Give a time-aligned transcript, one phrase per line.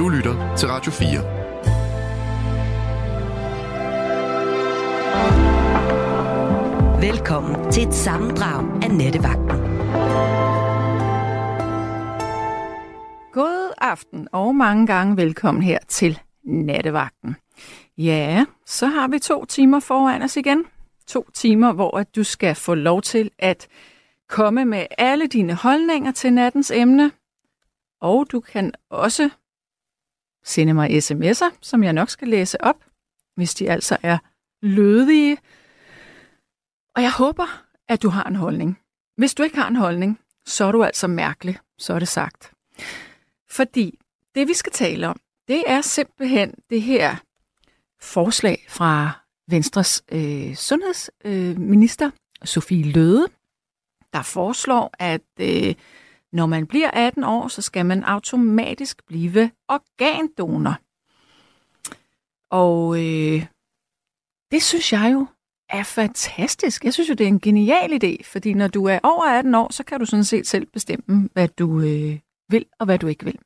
[0.00, 1.08] Du lytter til Radio 4.
[7.10, 9.60] Velkommen til et sammendrag af Nettevagten.
[13.32, 17.36] God aften og mange gange velkommen her til Nattevagten.
[17.98, 20.64] Ja, så har vi to timer foran os igen.
[21.06, 23.68] To timer, hvor at du skal få lov til at
[24.28, 27.10] komme med alle dine holdninger til nattens emne.
[28.00, 29.30] Og du kan også
[30.44, 32.84] sende mig sms'er, som jeg nok skal læse op,
[33.36, 34.18] hvis de altså er
[34.62, 35.38] lødige.
[36.96, 38.78] Og jeg håber, at du har en holdning.
[39.16, 42.52] Hvis du ikke har en holdning, så er du altså mærkelig, så er det sagt.
[43.50, 43.98] Fordi
[44.34, 47.16] det, vi skal tale om, det er simpelthen det her
[48.00, 49.12] forslag fra
[49.48, 52.12] Venstres øh, sundhedsminister, øh,
[52.44, 53.26] Sofie Løde,
[54.12, 55.74] der foreslår, at øh,
[56.32, 60.78] når man bliver 18 år, så skal man automatisk blive organdonor.
[62.50, 63.46] Og øh,
[64.50, 65.26] det synes jeg jo
[65.68, 66.84] er fantastisk.
[66.84, 69.72] Jeg synes jo, det er en genial idé, fordi når du er over 18 år,
[69.72, 72.18] så kan du sådan set selv bestemme, hvad du øh,
[72.48, 73.38] vil og hvad du ikke vil.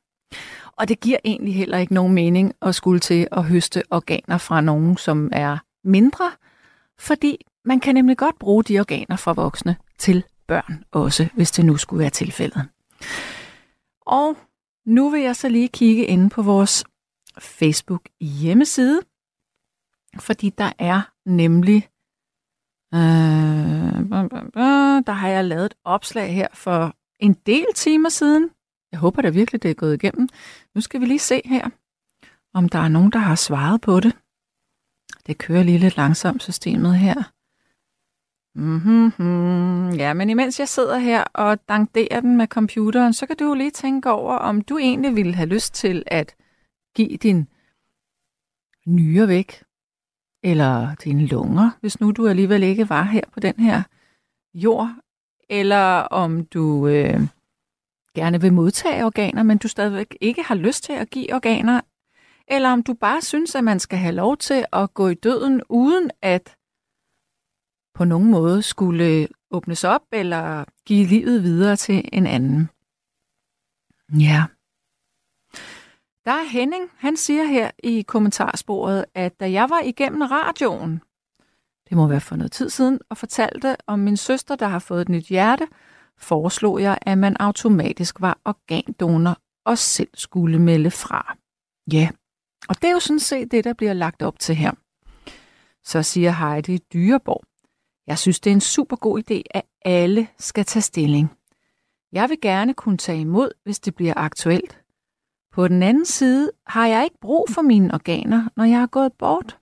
[0.77, 4.61] Og det giver egentlig heller ikke nogen mening at skulle til at høste organer fra
[4.61, 6.31] nogen, som er mindre,
[6.99, 11.65] fordi man kan nemlig godt bruge de organer fra voksne til børn også, hvis det
[11.65, 12.67] nu skulle være tilfældet.
[14.01, 14.37] Og
[14.85, 16.83] nu vil jeg så lige kigge ind på vores
[17.39, 19.01] Facebook hjemmeside,
[20.19, 21.89] fordi der er nemlig,
[22.93, 22.99] øh,
[25.07, 28.49] der har jeg lavet et opslag her for en del timer siden.
[28.91, 30.29] Jeg håber da virkelig, det er gået igennem.
[30.75, 31.69] Nu skal vi lige se her,
[32.53, 34.17] om der er nogen, der har svaret på det.
[35.27, 37.23] Det kører lige lidt langsomt systemet her.
[38.55, 39.89] Mm-hmm.
[39.89, 43.53] Ja, men imens jeg sidder her og dankderer den med computeren, så kan du jo
[43.53, 46.35] lige tænke over, om du egentlig ville have lyst til at
[46.95, 47.47] give din
[48.85, 49.63] nyre væk,
[50.43, 53.83] eller dine lunger, hvis nu du alligevel ikke var her på den her
[54.53, 54.95] jord,
[55.49, 57.19] eller om du øh,
[58.15, 61.81] gerne vil modtage organer, men du stadigvæk ikke har lyst til at give organer,
[62.47, 65.61] eller om du bare synes, at man skal have lov til at gå i døden,
[65.69, 66.55] uden at
[67.95, 72.69] på nogen måde skulle åbnes op eller give livet videre til en anden.
[74.19, 74.45] Ja.
[76.25, 81.01] Der er Henning, han siger her i kommentarsporet, at da jeg var igennem radioen,
[81.89, 85.01] det må være for noget tid siden, og fortalte om min søster, der har fået
[85.01, 85.67] et nyt hjerte,
[86.17, 91.37] foreslog jeg, at man automatisk var organdonor og selv skulle melde fra.
[91.91, 92.09] Ja,
[92.69, 94.71] og det er jo sådan set det, der bliver lagt op til her.
[95.83, 97.43] Så siger Heidi Dyreborg,
[98.07, 101.31] jeg synes, det er en super god idé, at alle skal tage stilling.
[102.11, 104.81] Jeg vil gerne kunne tage imod, hvis det bliver aktuelt.
[105.51, 109.13] På den anden side har jeg ikke brug for mine organer, når jeg er gået
[109.13, 109.57] bort.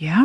[0.00, 0.24] Ja.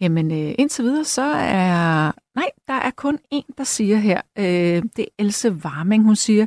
[0.00, 2.12] Jamen, øh, indtil videre, så er...
[2.34, 4.20] Nej, der er kun en, der siger her.
[4.38, 6.46] Øh, det er Else Warming, hun siger,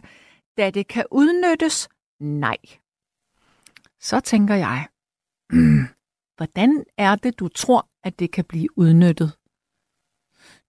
[0.57, 2.57] da det kan udnyttes, nej.
[3.99, 4.87] Så tænker jeg,
[6.39, 9.31] hvordan er det, du tror, at det kan blive udnyttet?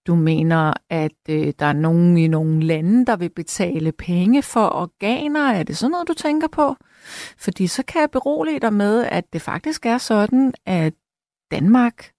[0.07, 4.69] Du mener, at øh, der er nogen i nogle lande, der vil betale penge for
[4.69, 5.39] organer?
[5.39, 6.75] Er det sådan noget, du tænker på?
[7.37, 10.93] Fordi så kan jeg berolige dig med, at det faktisk er sådan, at
[11.51, 12.11] Danmark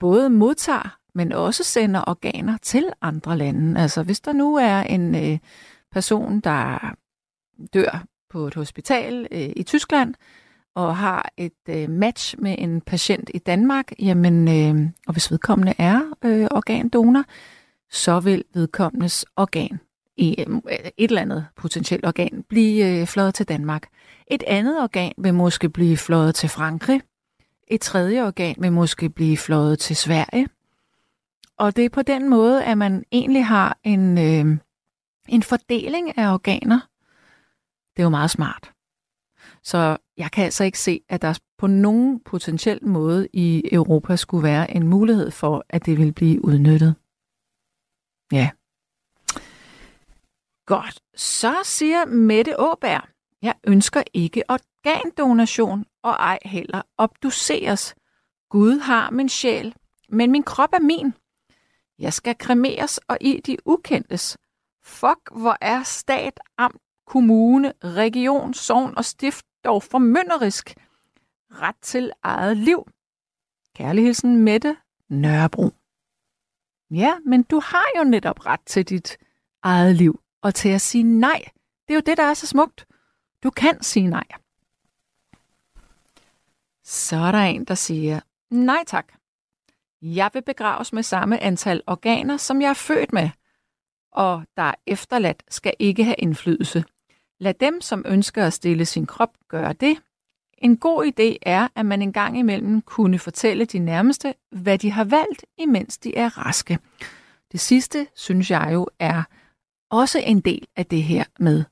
[0.00, 3.80] både modtager, men også sender organer til andre lande.
[3.80, 5.38] Altså hvis der nu er en øh,
[5.92, 6.94] person, der
[7.74, 10.14] dør på et hospital øh, i Tyskland,
[10.76, 15.74] og har et øh, match med en patient i Danmark, jamen, øh, og hvis vedkommende
[15.78, 17.24] er øh, organdonor,
[17.90, 19.80] så vil vedkommendes organ,
[20.16, 20.56] i, øh,
[20.96, 23.88] et eller andet potentielt organ, blive øh, fløjet til Danmark.
[24.30, 27.00] Et andet organ vil måske blive fløjet til Frankrig.
[27.68, 30.48] Et tredje organ vil måske blive fløjet til Sverige.
[31.58, 34.58] Og det er på den måde, at man egentlig har en, øh,
[35.28, 36.80] en fordeling af organer.
[37.96, 38.75] Det er jo meget smart.
[39.66, 44.42] Så jeg kan altså ikke se, at der på nogen potentiel måde i Europa skulle
[44.42, 46.94] være en mulighed for, at det vil blive udnyttet.
[48.32, 48.50] Ja.
[50.66, 51.00] Godt.
[51.16, 53.08] Så siger Mette Åberg,
[53.42, 57.94] jeg ønsker ikke organdonation og ej heller obduceres.
[58.50, 59.74] Gud har min sjæl,
[60.08, 61.12] men min krop er min.
[61.98, 64.38] Jeg skal kremeres og i de ukendtes.
[64.84, 70.74] Fuck, hvor er stat, amt, kommune, region, sogn og stift dog formynderisk.
[71.52, 72.88] Ret til eget liv.
[73.74, 74.76] Kærlig Mette
[75.08, 75.70] Nørrebro.
[76.90, 79.18] Ja, men du har jo netop ret til dit
[79.62, 81.42] eget liv, og til at sige nej.
[81.88, 82.86] Det er jo det, der er så smukt.
[83.42, 84.24] Du kan sige nej.
[86.84, 88.20] Så er der en, der siger,
[88.50, 89.12] nej tak.
[90.02, 93.30] Jeg vil begraves med samme antal organer, som jeg er født med,
[94.12, 96.84] og der er efterladt, skal ikke have indflydelse.
[97.40, 99.98] Lad dem, som ønsker at stille sin krop, gøre det.
[100.58, 104.90] En god idé er, at man en gang imellem kunne fortælle de nærmeste, hvad de
[104.90, 106.78] har valgt, imens de er raske.
[107.52, 109.22] Det sidste, synes jeg jo, er
[109.90, 111.64] også en del af det her med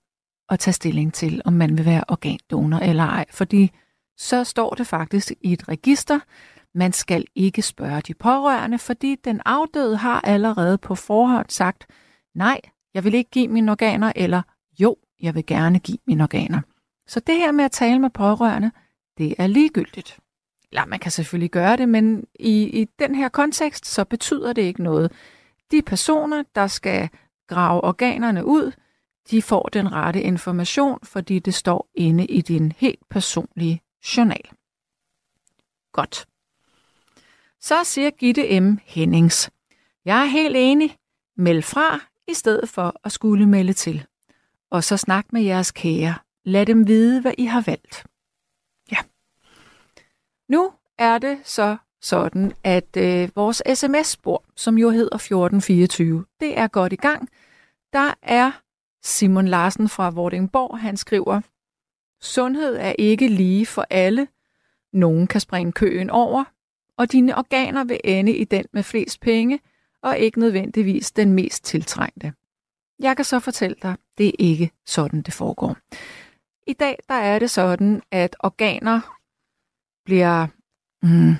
[0.48, 3.24] at tage stilling til, om man vil være organdonor eller ej.
[3.30, 3.70] Fordi
[4.16, 6.20] så står det faktisk i et register,
[6.74, 11.86] man skal ikke spørge de pårørende, fordi den afdøde har allerede på forhånd sagt,
[12.34, 12.60] nej,
[12.94, 14.42] jeg vil ikke give mine organer, eller
[14.80, 16.60] jo, jeg vil gerne give mine organer.
[17.06, 18.70] Så det her med at tale med pårørende,
[19.18, 20.18] det er ligegyldigt.
[20.72, 24.62] Eller man kan selvfølgelig gøre det, men i, i den her kontekst, så betyder det
[24.62, 25.12] ikke noget.
[25.70, 27.08] De personer, der skal
[27.48, 28.72] grave organerne ud,
[29.30, 33.82] de får den rette information, fordi det står inde i din helt personlige
[34.16, 34.44] journal.
[35.92, 36.26] Godt.
[37.60, 38.78] Så siger Gitte M.
[38.84, 39.50] Hennings.
[40.04, 40.96] Jeg er helt enig.
[41.36, 44.06] Meld fra, i stedet for at skulle melde til.
[44.74, 46.14] Og så snak med jeres kære.
[46.44, 48.06] Lad dem vide, hvad I har valgt.
[48.92, 48.96] Ja.
[50.48, 56.66] Nu er det så sådan, at øh, vores sms-spor, som jo hedder 1424, det er
[56.66, 57.28] godt i gang.
[57.92, 58.52] Der er
[59.02, 61.40] Simon Larsen fra Vordingborg, han skriver,
[62.20, 64.28] Sundhed er ikke lige for alle.
[64.92, 66.44] Nogen kan springe køen over,
[66.96, 69.60] og dine organer vil ende i den med flest penge,
[70.02, 72.32] og ikke nødvendigvis den mest tiltrængte.
[72.98, 75.76] Jeg kan så fortælle dig, det er ikke sådan, det foregår.
[76.66, 79.00] I dag der er det sådan, at organer
[80.04, 80.46] bliver...
[81.02, 81.34] Mm,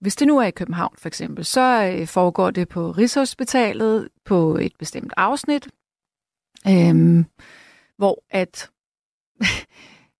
[0.00, 4.56] hvis det nu er i København for eksempel, så øh, foregår det på Rigshospitalet på
[4.56, 5.68] et bestemt afsnit,
[6.68, 7.24] øhm,
[7.96, 8.70] hvor at...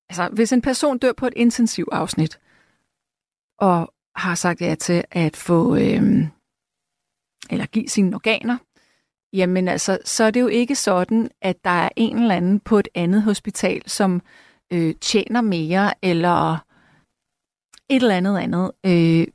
[0.09, 2.41] altså, hvis en person dør på et intensiv afsnit,
[3.59, 6.27] og har sagt ja til at få, øhm,
[7.51, 8.59] eller give sine organer,
[9.33, 12.79] jamen altså, så er det jo ikke sådan, at der er en eller anden på
[12.79, 14.23] et andet hospital, som
[14.73, 16.59] øh, tjener mere, eller
[17.89, 19.27] et eller andet andet, øh,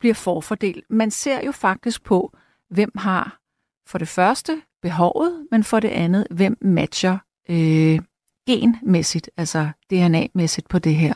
[0.00, 0.84] bliver forfordelt.
[0.90, 2.36] Man ser jo faktisk på,
[2.70, 3.40] hvem har
[3.86, 7.18] for det første behovet, men for det andet, hvem matcher
[7.50, 8.00] øh,
[8.46, 11.14] genmæssigt, altså DNA-mæssigt på det her.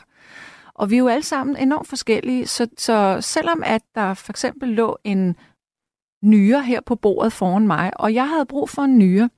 [0.73, 4.69] Og vi er jo alle sammen enormt forskellige, så, så selvom at der for eksempel
[4.69, 5.35] lå en
[6.25, 9.29] nyre her på bordet foran mig, og jeg havde brug for en nyre,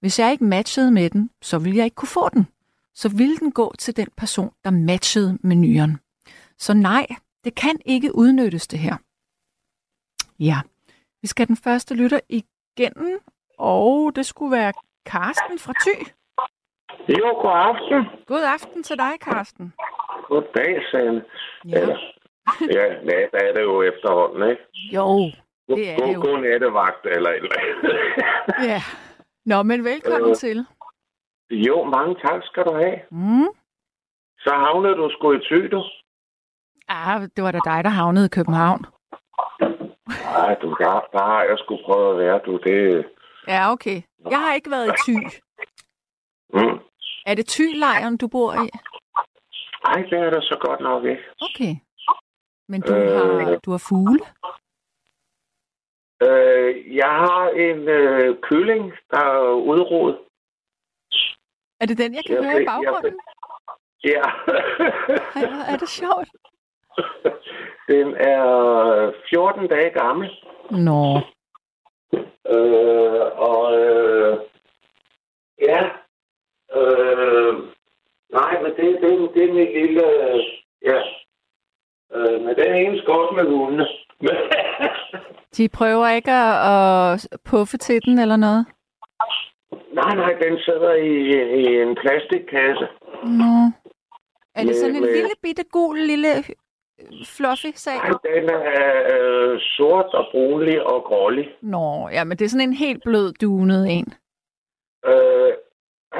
[0.00, 2.46] hvis jeg ikke matchede med den, så ville jeg ikke kunne få den.
[2.94, 5.98] Så ville den gå til den person, der matchede med nyren.
[6.58, 7.06] Så nej,
[7.44, 8.96] det kan ikke udnyttes det her.
[10.38, 10.56] Ja,
[11.22, 13.20] vi skal den første lytter igennem,
[13.58, 14.72] og det skulle være
[15.06, 16.06] Karsten fra Thy.
[17.08, 18.04] Jo, god aften.
[18.26, 19.72] God aften til dig, Karsten.
[20.28, 21.24] Goddag, Sanne.
[21.68, 21.80] Ja.
[21.80, 21.98] Eller,
[22.60, 24.62] ja, ja, der er det jo efterhånden, ikke?
[24.94, 25.30] Jo,
[25.68, 26.20] det er god, det jo.
[26.20, 27.96] God nattevagt, eller et eller andet.
[28.70, 28.82] Ja.
[29.44, 30.36] Nå, men velkommen Øh.
[30.36, 30.66] til.
[31.50, 32.98] Jo, mange tak skal du have.
[33.10, 33.48] Mm.
[34.38, 35.84] Så havnede du sgu i du.
[36.88, 38.86] Ah, det var da dig, der havnede i København.
[40.08, 42.58] Nej, du, der, der har jeg sgu prøvet at være, du.
[42.64, 43.06] Det,
[43.48, 44.02] Ja, okay.
[44.30, 45.16] Jeg har ikke været i Thy.
[46.54, 46.78] mm.
[47.26, 48.68] Er det Thy-lejren, du bor i?
[49.84, 51.22] Ej, det er der så godt nok ikke.
[51.40, 51.74] Okay.
[52.68, 53.12] Men du Øh.
[53.46, 54.20] har, du har fugle?
[56.22, 60.18] Øh, jeg har en øh, kylling, der er udrodet.
[61.80, 63.20] Er det den, jeg kan Jeg høre i jeg baggrunden?
[64.04, 64.22] Ja.
[65.34, 66.28] Ej, hvor er det sjovt.
[67.88, 70.30] Den er 14 dage gammel.
[70.70, 71.20] Nå.
[72.54, 74.38] Øh, og øh,
[75.62, 75.84] ja,
[76.76, 77.54] øh,
[78.32, 80.40] nej, men det, det, det er mit lille, øh,
[80.82, 81.00] ja,
[82.14, 83.86] øh, men den ene skal også med hundene.
[85.56, 86.54] De prøver ikke at,
[87.12, 88.66] at puffe til den eller noget?
[89.92, 91.12] nej, nej, den sidder i,
[91.60, 92.86] i en plastikkasse.
[93.24, 93.52] Nå.
[94.54, 96.44] Er det Med- sådan en med- lille bitte gul lille øh,
[97.36, 97.94] fluffy sag?
[97.96, 101.48] Nej, den er øh, sort og brunlig og grålig.
[101.62, 104.12] Nå, ja, men det er sådan en helt blød dunet en.
[105.06, 105.52] Øh,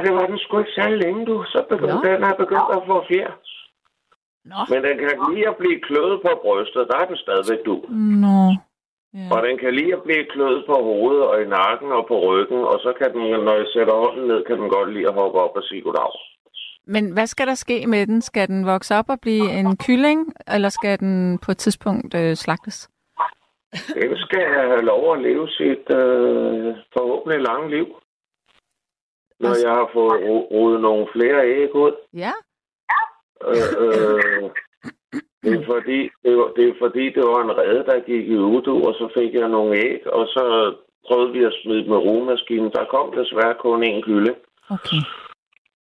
[0.05, 1.45] det var den sgu ikke særlig længe, du.
[1.45, 2.03] Så begyndte Nå.
[2.13, 3.31] den er begyndt at få fjer.
[4.51, 4.59] Nå.
[4.73, 6.89] Men den kan lige at blive kløet på brystet.
[6.91, 7.75] Der er den stadigvæk du.
[8.25, 8.39] Nå.
[9.19, 9.29] Ja.
[9.35, 12.59] Og den kan lige at blive kløet på hovedet og i nakken og på ryggen,
[12.73, 15.39] og så kan den, når jeg sætter hånden ned, kan den godt lide at hoppe
[15.45, 16.13] op og sige goddag.
[16.95, 18.23] Men hvad skal der ske med den?
[18.23, 22.35] Skal den vokse op og blive en kylling, eller skal den på et tidspunkt øh,
[22.37, 22.91] slagtes?
[23.95, 27.87] Den skal have lov at leve sit øh, forhåbentlig lange liv.
[29.41, 31.93] når Og- jeg har fået ro- rodet nogle flere æg ud.
[32.15, 32.33] Ja,
[33.45, 34.51] Øh, øh,
[35.43, 38.37] det, er fordi, det, var, det er fordi, det var en rede, der gik i
[38.37, 40.75] udu, og så fik jeg nogle æg, og så
[41.07, 42.71] prøvede vi at smide med rugemaskinen.
[42.73, 44.35] Der kom desværre kun én kylde.
[44.71, 45.01] okay.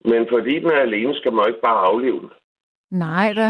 [0.05, 2.29] Men fordi den er alene, skal man jo ikke bare aflive den.
[2.91, 3.47] Nej da.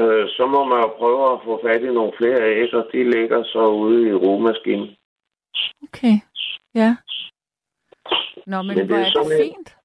[0.00, 3.10] Øh, så må man jo prøve at få fat i nogle flere æg, og de
[3.10, 4.88] ligger så ude i rugemaskinen.
[5.82, 6.16] Okay.
[6.74, 6.96] Ja.
[8.46, 9.75] Nå, men, Men det hvor er er det en- fint.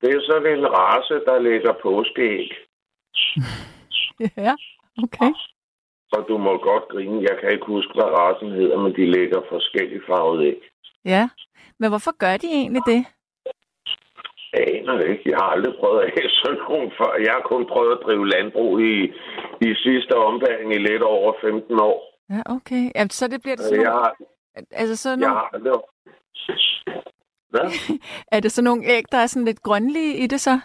[0.00, 2.48] Det er sådan en race, der lægger påskeæg.
[4.36, 4.54] Ja,
[5.04, 5.30] okay.
[6.12, 7.26] Og du må godt grine.
[7.28, 10.60] Jeg kan ikke huske, hvad racen hedder, men de lægger forskellige farvede æg.
[11.04, 11.28] Ja.
[11.78, 13.02] Men hvorfor gør de egentlig det?
[14.52, 15.30] Jeg aner det ikke.
[15.30, 17.12] Jeg har aldrig prøvet at have sådan nogen før.
[17.24, 18.94] Jeg har kun prøvet at drive landbrug i,
[19.66, 21.98] i sidste ombæring i lidt over 15 år.
[22.30, 22.82] Ja, okay.
[22.94, 24.14] Ja, så det bliver det Øh, sådan Jeg nogle, har,
[24.70, 25.72] altså sådan jeg nogle, har aldrig...
[27.50, 27.70] Hvad?
[28.32, 30.60] er det sådan nogle æg, der er sådan lidt grønlige i det så?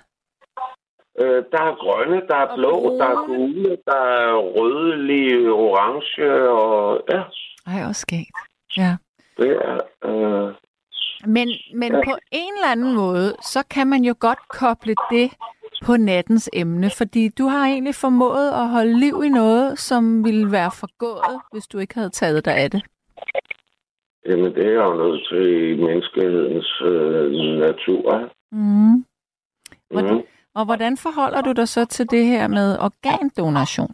[1.19, 2.99] Øh, der er grønne, der er blå, brune.
[2.99, 7.21] der er gule, der er rødlige, orange, og ja,
[7.71, 8.31] Ej, også skægt.
[8.77, 8.95] Ja.
[9.37, 9.79] det er...
[10.05, 10.53] Øh,
[11.27, 12.01] Men, men Ja.
[12.05, 15.31] på en eller anden måde, så kan man jo godt koble det
[15.85, 20.51] på nattens emne, fordi du har egentlig formået at holde liv i noget, som ville
[20.51, 22.83] være forgået, hvis du ikke havde taget dig af det.
[24.25, 27.31] Jamen, det er jo nødt til menneskehedens øh,
[27.65, 28.29] natur.
[28.51, 29.05] Mm.
[29.91, 30.23] Hvordan- Mm.
[30.59, 33.93] Og hvordan forholder du dig så til det her med organdonation?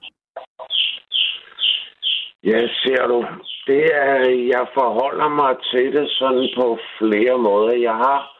[2.43, 3.25] Ja, ser du.
[3.67, 4.15] Det er,
[4.53, 7.75] jeg forholder mig til det sådan på flere måder.
[7.77, 8.37] Jeg har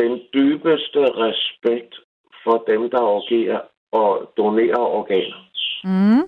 [0.00, 1.94] den dybeste respekt
[2.44, 3.60] for dem, der orgerer
[3.92, 5.40] og donerer organer.
[5.84, 6.22] Mm.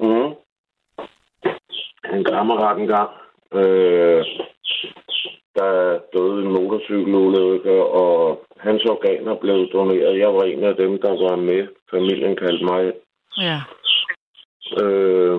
[0.00, 0.32] Mm.
[2.14, 3.10] En kammerat engang,
[3.54, 4.24] øh,
[5.54, 10.18] der døde en motorcykelulykke, og hans organer blev doneret.
[10.18, 11.66] Jeg var en af dem, der var med.
[11.90, 12.92] Familien kaldte mig
[13.38, 13.60] Ja.
[14.82, 15.38] Øh,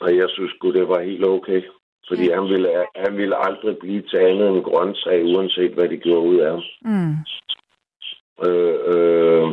[0.00, 1.62] og jeg synes sgu, det var helt okay.
[2.08, 6.28] Fordi han ville, han ville aldrig blive til andet end grøntsag, uanset hvad de gjorde
[6.28, 6.62] ud af ham.
[6.80, 7.14] Mm.
[8.46, 9.48] Øh, øh,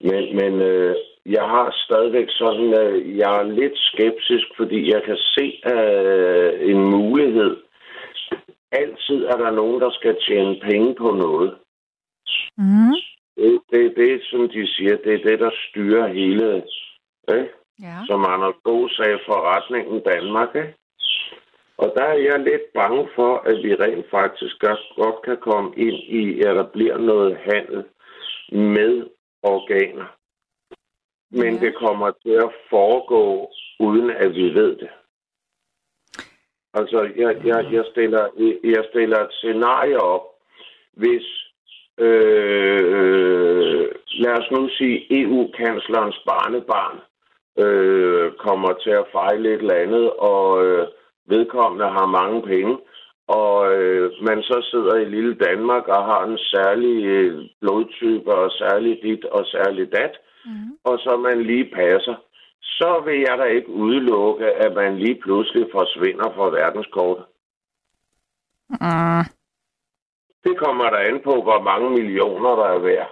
[0.00, 0.96] men men øh,
[1.36, 6.80] jeg har stadigvæk sådan, at jeg er lidt skeptisk, fordi jeg kan se øh, en
[6.90, 7.56] mulighed.
[8.72, 11.58] Altid er der nogen, der skal tjene penge på noget.
[12.56, 12.94] Mm.
[13.36, 16.62] Det, det, det er, som de siger, det er det, der styrer hele,
[17.28, 17.48] ikke?
[17.82, 17.96] Ja.
[18.06, 20.54] som Anders Bo sagde, forretningen Danmark.
[20.54, 20.74] Ikke?
[21.78, 25.70] Og der er jeg lidt bange for, at vi rent faktisk godt, godt kan komme
[25.76, 27.84] ind i, at der bliver noget handel
[28.52, 29.06] med
[29.42, 30.17] organer.
[31.30, 31.60] Men Ja.
[31.66, 34.88] det kommer til at foregå, uden at vi ved det.
[36.74, 38.24] Altså, jeg, jeg, jeg, stiller,
[38.64, 40.26] jeg stiller et scenarie op,
[40.92, 41.26] hvis,
[41.98, 43.88] øh,
[44.22, 46.98] lad os nu sige, EU-kanslerens barnebarn
[47.64, 50.86] øh, kommer til at fejle et eller andet, og øh,
[51.26, 52.78] vedkommende har mange penge,
[53.28, 58.50] og øh, man så sidder i lille Danmark og har en særlig øh, blodtype og
[58.50, 60.14] særlig dit og særlig dat,
[60.44, 60.78] Mm.
[60.84, 62.16] og så man lige passer,
[62.62, 67.24] så vil jeg da ikke udelukke, at man lige pludselig forsvinder fra verdenskortet.
[68.68, 69.24] Mm.
[70.44, 73.10] Det kommer der an på, hvor mange millioner der er værd.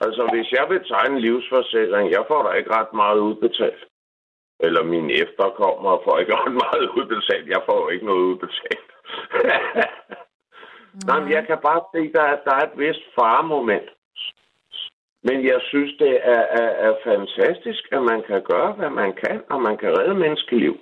[0.00, 3.84] Altså, hvis jeg vil tegne en livsforsikring, jeg får da ikke ret meget udbetalt.
[4.60, 7.48] Eller mine efterkommere får ikke ret meget udbetalt.
[7.48, 8.90] Jeg får ikke noget udbetalt.
[11.06, 13.88] Nej, men jeg kan bare se, at der, er- der er et vist faremoment.
[15.26, 19.42] Men jeg synes, det er, er, er fantastisk, at man kan gøre, hvad man kan,
[19.50, 20.74] og man kan redde menneskeliv.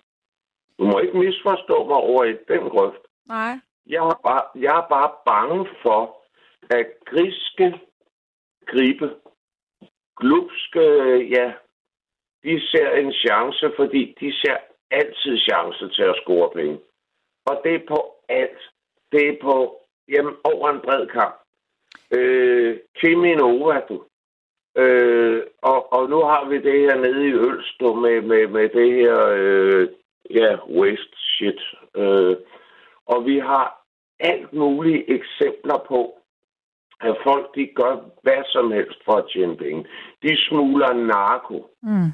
[0.78, 3.02] Du må ikke misforstå mig over i den grøft.
[3.26, 3.54] Nej.
[3.86, 6.16] Jeg er bare, jeg er bare bange for,
[6.70, 7.80] at griske
[8.66, 9.10] gribe,
[10.16, 10.84] glupske,
[11.36, 11.52] ja,
[12.44, 14.56] de ser en chance, fordi de ser
[14.90, 16.78] altid chance til at score penge.
[17.46, 18.60] Og det er på alt.
[19.12, 21.34] Det er på, jamen, over en bred kamp.
[22.10, 24.04] Øh, Cheminova, du.
[24.76, 28.94] Øh, og, og nu har vi det her nede i Ølstrup med, med, med det
[28.94, 29.88] her, øh,
[30.30, 31.60] ja, waste shit.
[31.96, 32.36] Øh,
[33.06, 33.84] og vi har
[34.20, 36.18] alt mulige eksempler på,
[37.00, 39.86] at folk de gør hvad som helst for at tjene penge.
[40.22, 41.70] De smugler narko.
[41.82, 42.10] Mm.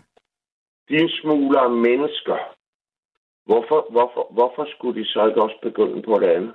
[0.88, 2.38] De smugler mennesker.
[3.44, 6.54] Hvorfor, hvorfor, hvorfor skulle de så ikke også begynde på det andet?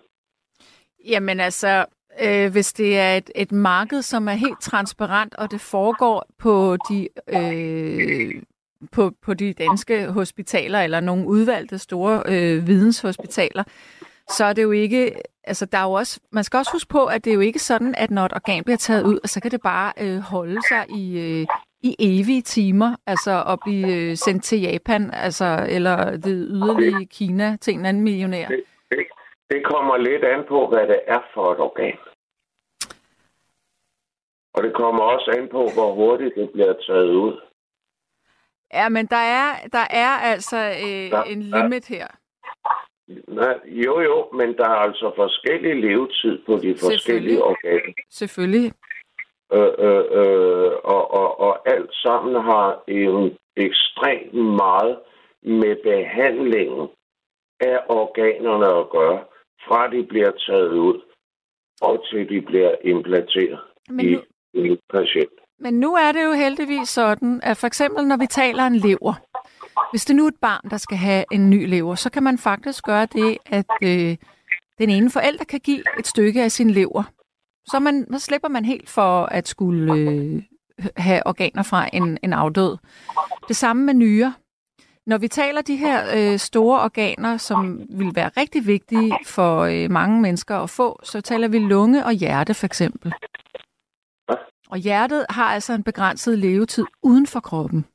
[1.06, 1.86] Jamen altså,
[2.22, 6.78] øh, hvis det er et, et marked, som er helt transparent, og det foregår på
[6.90, 8.42] de, øh,
[8.92, 13.64] på, på de danske hospitaler, eller nogle udvalgte store øh, videnshospitaler,
[14.30, 15.12] så er det jo ikke,
[15.44, 17.60] altså der er jo også, man skal også huske på, at det er jo ikke
[17.60, 20.86] sådan, at når et organ bliver taget ud, så kan det bare øh, holde sig
[20.98, 21.48] i, øh,
[21.82, 27.58] i evige timer, altså at blive øh, sendt til Japan, altså, eller det yderlige Kina
[27.62, 28.48] til en anden millionær.
[28.48, 28.64] Det,
[29.54, 31.98] det, kommer lidt an på, hvad det er for et organ.
[34.54, 37.42] Og det kommer også an på, hvor hurtigt det bliver taget ud.
[38.74, 42.08] Ja, men der er, der er altså øh, Der- en limit her.
[43.28, 47.94] Nej, jo, jo, men der er altså forskellig levetid på de forskellige organer.
[48.12, 48.72] Selvfølgelig.
[49.54, 55.00] Øh, øh, øh, og, og, og alt sammen har en ekstremt meget
[55.42, 56.88] med behandlingen
[57.60, 59.24] af organerne at gøre,
[59.68, 61.02] fra de bliver taget ud
[61.82, 64.22] og til de bliver implanteret Men i nu,
[64.54, 65.32] en patient.
[65.60, 69.14] Men nu er det jo heldigvis sådan, at for eksempel når vi taler en lever,
[69.92, 72.38] hvis det nu er et barn, der skal have en ny lever, så kan man
[72.38, 74.18] faktisk gøre det, at øh,
[74.78, 77.04] den ene forælder kan give et stykke af sin lever.
[77.66, 80.44] Så, man, så slipper man helt for at skulle øh,
[80.98, 82.78] have organer fra en, en afdød.
[83.48, 84.32] Det samme med nyrer.
[85.06, 89.92] Når vi taler de her øh, store organer, som vil være rigtig vigtige for øh,
[89.92, 93.14] mange mennesker at få, så taler vi lunge og hjerte for eksempel.
[94.70, 97.86] Og hjertet har altså en begrænset levetid uden for kroppen.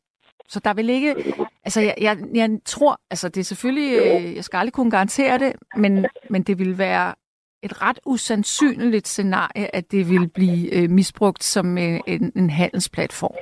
[0.49, 1.35] Så der vil ikke...
[1.65, 3.00] Altså, jeg, jeg, jeg tror...
[3.11, 3.99] Altså, det er selvfølgelig...
[3.99, 7.15] Øh, jeg skal aldrig kunne garantere det, men, men det vil være
[7.62, 13.35] et ret usandsynligt scenarie, at det vil blive øh, misbrugt som øh, en, en handelsplatform.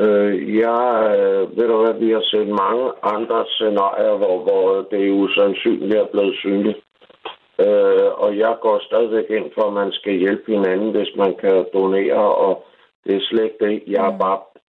[0.00, 5.08] Øh, jeg, øh, ved du hvad, vi har set mange andre scenarier, hvor, hvor det
[5.08, 6.78] er usandsynligt er blevet synligt.
[7.60, 11.66] Øh, og jeg går stadigvæk ind for, at man skal hjælpe hinanden, hvis man kan
[11.72, 12.64] donere, og
[13.04, 13.82] det er slet ikke det.
[13.86, 14.18] Jeg er Mm.
[14.18, 14.38] bare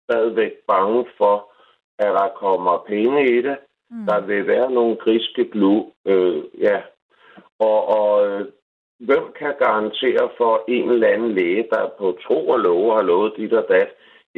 [0.10, 1.52] stadigvæk bange for,
[2.00, 3.58] at der kommer penge i det.
[3.92, 4.06] Mm.
[4.08, 6.82] Der vil være nogle griske glu, øh, ja.
[7.60, 8.46] Og, og øh,
[9.00, 13.34] hvem kan garantere for en eller anden læge, der på tro og love har lovet
[13.38, 13.88] dit og dat,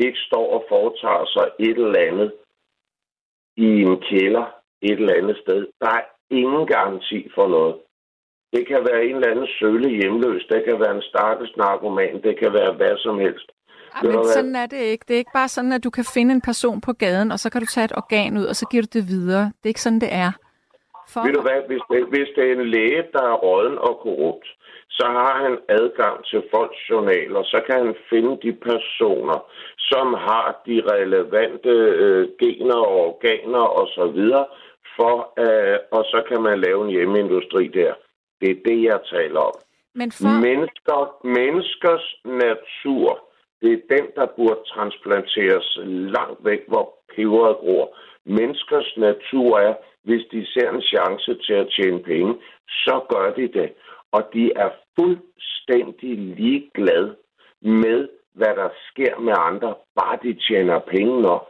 [0.05, 2.31] ikke står og foretager sig et eller andet
[3.57, 4.45] i en kælder
[4.81, 5.67] et eller andet sted.
[5.81, 7.75] Der er ingen garanti for noget.
[8.53, 12.39] Det kan være en eller anden sølle hjemløs, det kan være en stakkels narkoman, det
[12.39, 13.51] kan være hvad som helst.
[14.03, 15.05] Du men sådan er det ikke.
[15.07, 17.49] Det er ikke bare sådan, at du kan finde en person på gaden, og så
[17.49, 19.43] kan du tage et organ ud, og så giver du det videre.
[19.43, 20.31] Det er ikke sådan, det er.
[21.11, 23.93] For Ved du hvad, hvis det, hvis det er en læge, der er råden og
[24.03, 24.47] korrupt,
[24.89, 29.39] så har han adgang til folks journaler, så kan han finde de personer,
[29.91, 31.73] som har de relevante
[32.03, 34.21] øh, gener og organer osv.,
[34.97, 37.93] for, øh, og så kan man lave en hjemmeindustri der.
[38.41, 39.55] Det er det, jeg taler om.
[39.95, 40.39] Men for...
[40.47, 43.07] Mennesker, menneskers natur,
[43.61, 45.79] det er den, der burde transplanteres
[46.17, 47.97] langt væk, hvor peberet gror.
[48.25, 49.73] Menneskers natur er,
[50.03, 52.33] hvis de ser en chance til at tjene penge,
[52.67, 53.69] så gør de det.
[54.11, 57.15] Og de er fuldstændig ligeglade
[57.61, 61.47] med, hvad der sker med andre, bare de tjener penge nok.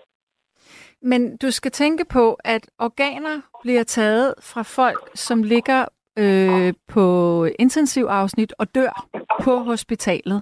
[1.02, 5.86] Men du skal tænke på, at organer bliver taget fra folk, som ligger
[6.20, 9.08] øh, på intensivafsnit og dør
[9.44, 10.42] på hospitalet.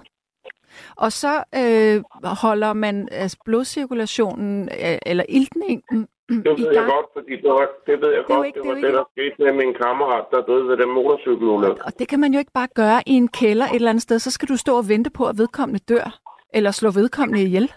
[0.96, 7.06] Og så øh, holder man altså, blodcirkulationen øh, eller iltningen det i ved jeg godt,
[7.16, 9.04] fordi det, var, det ved jeg Det godt, ikke- det det var jo det, der
[9.12, 11.84] skete med min kammerat, der døde ved den motorcykelulykke.
[11.84, 14.18] Og det kan man jo ikke bare gøre i en kælder et eller andet sted.
[14.18, 16.18] Så skal du stå og vente på, at vedkommende dør.
[16.54, 17.68] Eller slå vedkommende ihjel.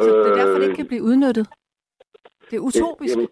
[0.00, 1.48] Så det er derfor, det ikke kan blive udnyttet.
[2.50, 3.14] Det er utopisk.
[3.16, 3.28] Jamen,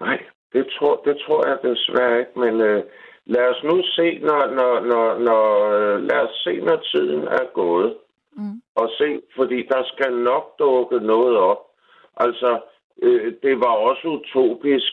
[0.00, 0.18] nej,
[0.52, 2.82] det tror, det tror jeg desværre ikke, men øh,
[3.26, 7.52] lad os nu se, når, når, når, når, øh, lad os se, når tiden er
[7.54, 7.96] gået,
[8.32, 8.62] Mm.
[8.74, 11.58] og se, fordi der skal nok dukke noget op.
[12.24, 12.60] Altså,
[13.02, 14.92] øh, det var også utopisk,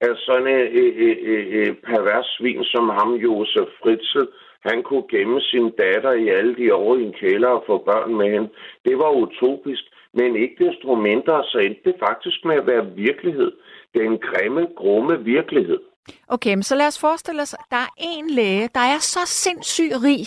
[0.00, 4.24] at sådan en øh, øh, øh, øh pervers svin som ham, Josef Fritzl,
[4.68, 8.14] han kunne gemme sin datter i alle de år i en kælder og få børn
[8.14, 8.48] med hende.
[8.84, 9.84] Det var utopisk,
[10.14, 13.52] men ikke desto mindre, så endte det faktisk med at være virkelighed.
[13.94, 15.80] Den grimme, grumme virkelighed.
[16.28, 19.20] Okay, men så lad os forestille os, at der er en læge, der er så
[19.24, 20.26] sindssygt rig,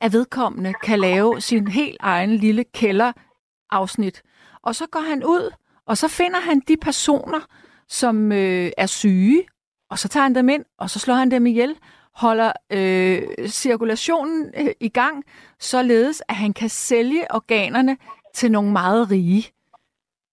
[0.00, 4.22] at vedkommende kan lave sin helt egen lille kælderafsnit.
[4.62, 5.52] Og så går han ud,
[5.92, 7.40] og så finder han de personer,
[7.88, 9.46] som øh, er syge,
[9.90, 11.76] og så tager han dem ind, og så slår han dem ihjel,
[12.14, 15.24] holder øh, cirkulationen øh, i gang,
[15.58, 17.96] således at han kan sælge organerne
[18.34, 19.44] til nogle meget rige.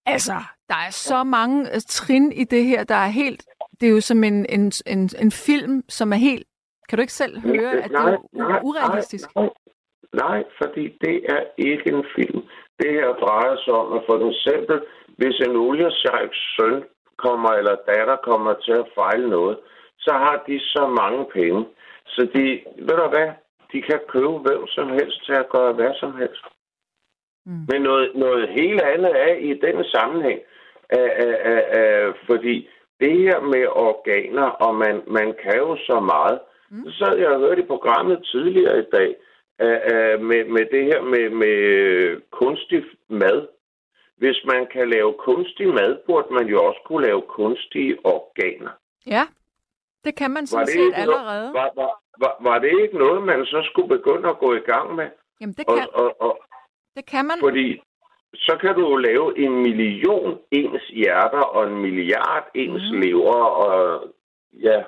[0.06, 0.36] Altså,
[0.68, 3.44] der er så mange øh, trin i det her, der er helt...
[3.80, 6.46] Det er jo som en, en, en, en film, som er helt...
[6.88, 9.34] Kan du ikke selv høre, at det er urealistisk?
[9.36, 9.48] Nej,
[10.14, 12.42] nej, fordi det er ikke en film.
[12.78, 14.80] Det her drejer sig om, at for eksempel,
[15.20, 16.84] hvis en oliesjejks søn
[17.24, 19.58] kommer, eller datter kommer til at fejle noget,
[19.98, 21.66] så har de så mange penge.
[22.06, 22.44] Så de,
[22.86, 23.28] ved du hvad,
[23.72, 26.44] de kan købe hvem som helst til at gøre hvad som helst.
[27.46, 27.64] Mm.
[27.70, 30.40] Men noget, noget helt andet er i den sammenhæng,
[30.98, 32.68] øh, øh, øh, øh, fordi
[33.00, 36.38] det her med organer, og man, man kan jo så meget.
[36.70, 36.90] Mm.
[36.90, 39.10] Så jeg har hørt i programmet tidligere i dag,
[39.64, 41.56] øh, øh, med, med det her med, med
[42.30, 43.46] kunstig mad.
[44.20, 48.70] Hvis man kan lave kunstig mad, burde man jo også kunne lave kunstige organer.
[49.06, 49.24] Ja,
[50.04, 51.52] det kan man sådan set allerede.
[51.52, 54.64] Noget, var, var, var, var det ikke noget, man så skulle begynde at gå i
[54.72, 55.08] gang med?
[55.40, 56.40] Jamen, det kan, og, og, og,
[56.96, 57.36] det kan man.
[57.40, 57.82] Fordi
[58.34, 63.00] så kan du jo lave en million ens hjerter og en milliard ens mm.
[63.00, 64.04] lever og
[64.52, 64.82] ja,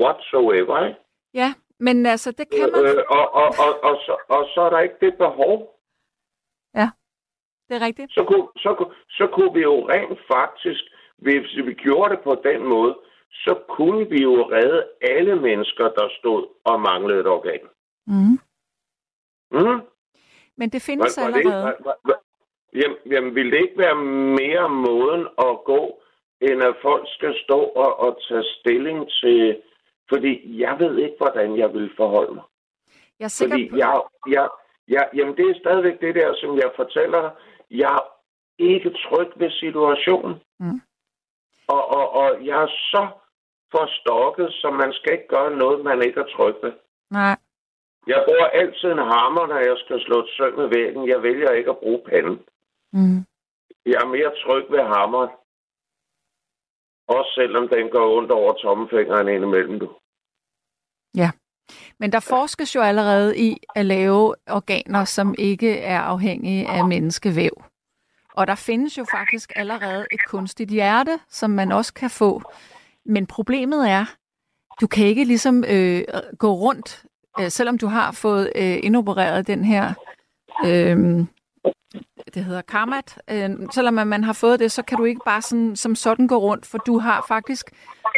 [0.00, 1.00] whatsoever, ikke?
[1.34, 2.84] Ja, men altså, det kan man...
[2.84, 5.73] Øh, og, og, og, og, så, og så er der ikke det behov.
[7.68, 8.12] Det er rigtigt.
[8.12, 10.82] Så kunne, så, kunne, så kunne vi jo rent faktisk,
[11.16, 12.94] hvis vi gjorde det på den måde,
[13.30, 17.64] så kunne vi jo redde alle mennesker, der stod og manglede et organ.
[18.06, 18.38] Mm.
[19.50, 19.80] Mm?
[20.56, 21.66] Men det findes var, var allerede.
[21.66, 22.18] Det, var, var,
[22.74, 23.96] jamen, jamen, vil det ikke være
[24.40, 26.02] mere måden at gå,
[26.40, 29.62] end at folk skal stå og, og tage stilling til...
[30.08, 32.44] Fordi jeg ved ikke, hvordan jeg vil forholde mig.
[33.20, 33.76] Jeg er sikker Fordi på...
[33.76, 34.48] jeg, jeg,
[34.88, 37.30] jeg, jamen, det er stadigvæk det der, som jeg fortæller dig.
[37.70, 38.04] Jeg er
[38.58, 40.34] ikke tryg ved situationen.
[40.60, 40.80] Mm.
[41.68, 43.08] Og, og, og jeg er så
[43.70, 46.72] forstokket, så man skal ikke gøre noget, man ikke er tryg ved.
[47.10, 47.36] Nej.
[48.06, 51.08] Jeg bruger altid en hammer, når jeg skal slå et søm med væggen.
[51.08, 52.38] Jeg vælger ikke at bruge panden.
[52.92, 53.20] Mm.
[53.86, 55.30] Jeg er mere tryg ved hammeren.
[57.08, 59.88] Også selvom den går ondt over tommefingeren indimellem, du.
[62.00, 67.64] Men der forskes jo allerede i at lave organer, som ikke er afhængige af menneskevæv.
[68.34, 72.42] Og der findes jo faktisk allerede et kunstigt hjerte, som man også kan få.
[73.06, 74.04] Men problemet er,
[74.80, 76.04] du kan ikke ligesom øh,
[76.38, 77.04] gå rundt,
[77.40, 79.94] øh, selvom du har fået øh, indopereret den her,
[80.66, 81.26] øh,
[82.34, 85.76] det hedder karmat, øh, selvom man har fået det, så kan du ikke bare sådan,
[85.76, 87.70] som sådan gå rundt, for du har faktisk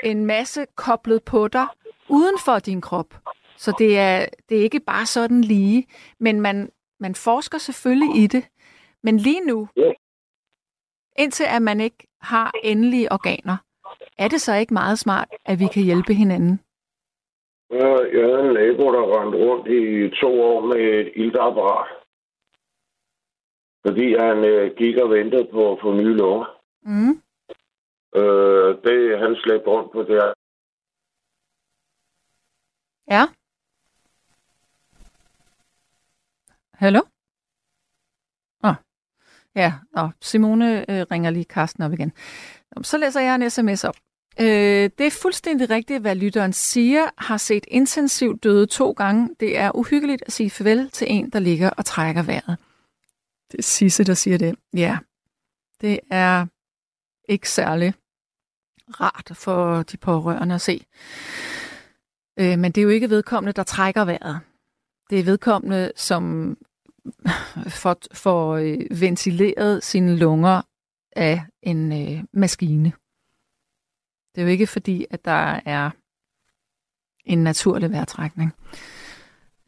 [0.04, 1.66] en masse koblet på dig
[2.08, 3.14] uden for din krop.
[3.56, 5.86] Så det er, det er ikke bare sådan lige,
[6.20, 8.44] men man, man forsker selvfølgelig i det.
[9.02, 9.68] Men lige nu,
[11.18, 13.56] indtil at man ikke har endelige organer,
[14.18, 16.60] er det så ikke meget smart, at vi kan hjælpe hinanden?
[17.70, 21.88] Jeg havde en nabo, der rendte rundt i to år med et iltapparat.
[23.86, 26.60] Fordi han øh, gik og ventede på at få nye lunger.
[26.82, 27.14] Mm.
[28.20, 30.32] Øh, det han slæbte rundt på der.
[33.10, 33.22] Ja.
[36.76, 37.00] Hallo?
[38.64, 38.70] Åh.
[38.70, 38.74] Oh.
[39.54, 42.12] Ja, og Simone øh, ringer lige Karsten op igen.
[42.82, 43.96] Så læser jeg en sms op.
[44.40, 47.06] Øh, det er fuldstændig rigtigt, hvad lytteren siger.
[47.18, 49.30] Har set intensivt døde to gange.
[49.40, 52.58] Det er uhyggeligt at sige farvel til en, der ligger og trækker vejret.
[53.52, 54.56] Det er Sisse, der siger det.
[54.74, 54.98] Ja,
[55.80, 56.46] det er
[57.28, 57.94] ikke særlig
[59.00, 60.86] rart for de pårørende at se.
[62.38, 64.40] Øh, men det er jo ikke vedkommende, der trækker vejret.
[65.10, 66.56] Det er vedkommende, som
[67.82, 70.62] får, får øh, ventileret sine lunger
[71.16, 72.92] af en øh, maskine.
[74.34, 75.90] Det er jo ikke fordi, at der er
[77.24, 78.52] en naturlig vejrtrækning.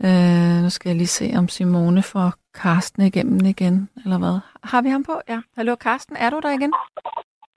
[0.05, 4.39] Øh, nu skal jeg lige se, om Simone får Karsten igennem igen, eller hvad?
[4.63, 5.21] Har vi ham på?
[5.29, 5.41] Ja.
[5.57, 6.73] Hallo Karsten, er du der igen?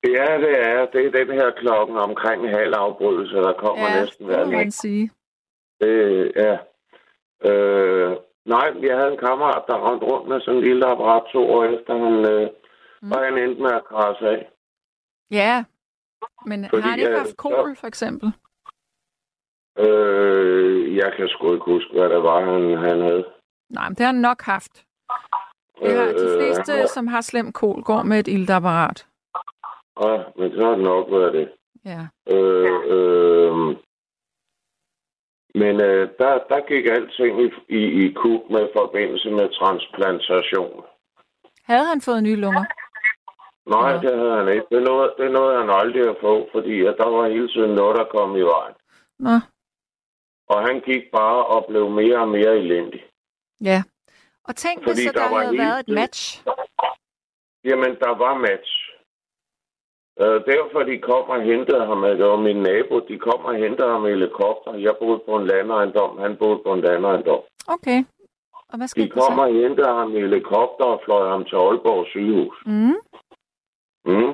[0.04, 0.86] Ja, det er.
[0.94, 4.52] Det er den her klokken omkring halv afbrydelse, der kommer ja, næsten hver det må
[4.52, 5.12] man sige.
[5.80, 6.58] Det, ja.
[7.50, 8.12] Øh,
[8.46, 11.64] nej, jeg havde en kammerat, der rendte rundt med sådan en lille apparat to år
[11.64, 12.50] efter, han, øh,
[13.02, 13.12] mm.
[13.12, 14.50] og han endte med at krasse af.
[15.32, 15.64] Ja,
[16.46, 18.28] men Fordi, har han ikke haft kol, for eksempel?
[19.78, 23.26] Øh, jeg kan sgu ikke huske, hvad det var, han, han havde.
[23.70, 24.86] Nej, men det har han nok haft.
[25.82, 29.08] Det har, de fleste, øh, som har slem kol, går med et iltapparat.
[30.04, 31.52] Ja, men så har det nok været det.
[31.86, 32.02] Ja.
[32.36, 33.76] Øh, øh,
[35.56, 40.84] men øh, der, der gik alting i, i, i kuk med forbindelse med transplantation.
[41.64, 42.66] Havde han fået nye lunger?
[43.66, 44.00] Nej, ja.
[44.00, 44.66] det havde han ikke.
[44.72, 47.98] Det nåede, det nåede han aldrig at få, fordi at der var hele tiden noget,
[47.98, 48.76] der kom i vejen.
[49.20, 49.36] Nå.
[50.48, 53.06] Og han gik bare og blev mere og mere elendig.
[53.62, 53.84] Ja.
[54.44, 56.44] Og tænk, Fordi hvis så der der, havde været et match.
[57.64, 58.81] Jamen, der var match.
[60.20, 63.90] Øh, derfor de kom og hentede ham, det var min nabo, de kom og hentede
[63.90, 64.74] ham i helikopter.
[64.74, 67.42] Jeg boede på en landejendom, han boede på en landejendom.
[67.68, 68.00] Okay.
[68.70, 71.56] Og hvad De skete der kom og hentede ham i helikopter og fløj ham til
[71.56, 72.58] Aalborg sygehus.
[72.66, 72.98] Mm.
[74.06, 74.34] Mm.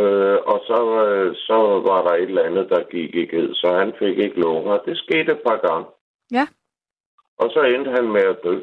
[0.00, 1.58] Øh, og så, øh, så
[1.88, 4.78] var der et eller andet, der gik i ged, så han fik ikke lunger.
[4.78, 5.86] Det skete et par gange.
[6.30, 6.46] Ja.
[7.38, 8.60] Og så endte han med at dø.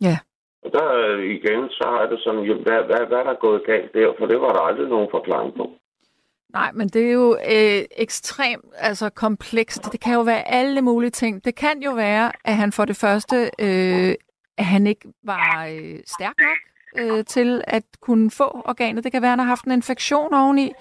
[0.00, 0.16] Ja.
[0.64, 3.94] Og der igen, så er det sådan, jamen, hvad, hvad, hvad er der gået galt
[3.94, 4.12] der?
[4.18, 5.70] For det var der aldrig nogen forklaring på.
[6.52, 9.92] Nej, men det er jo øh, ekstremt altså, komplekst.
[9.92, 11.44] Det kan jo være alle mulige ting.
[11.44, 14.14] Det kan jo være, at han for det første, øh,
[14.58, 16.58] at han ikke var øh, stærk nok
[16.98, 19.04] øh, til at kunne få organet.
[19.04, 20.72] Det kan være, at han har haft en infektion oveni.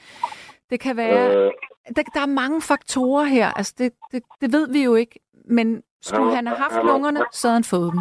[0.70, 1.36] Det kan være...
[1.36, 1.52] Øh,
[1.96, 3.48] Der, der er mange faktorer her.
[3.58, 5.20] Altså, det, det, det ved vi jo ikke.
[5.46, 8.00] Men skulle Han han have haft han lungerne, så havde han fået dem.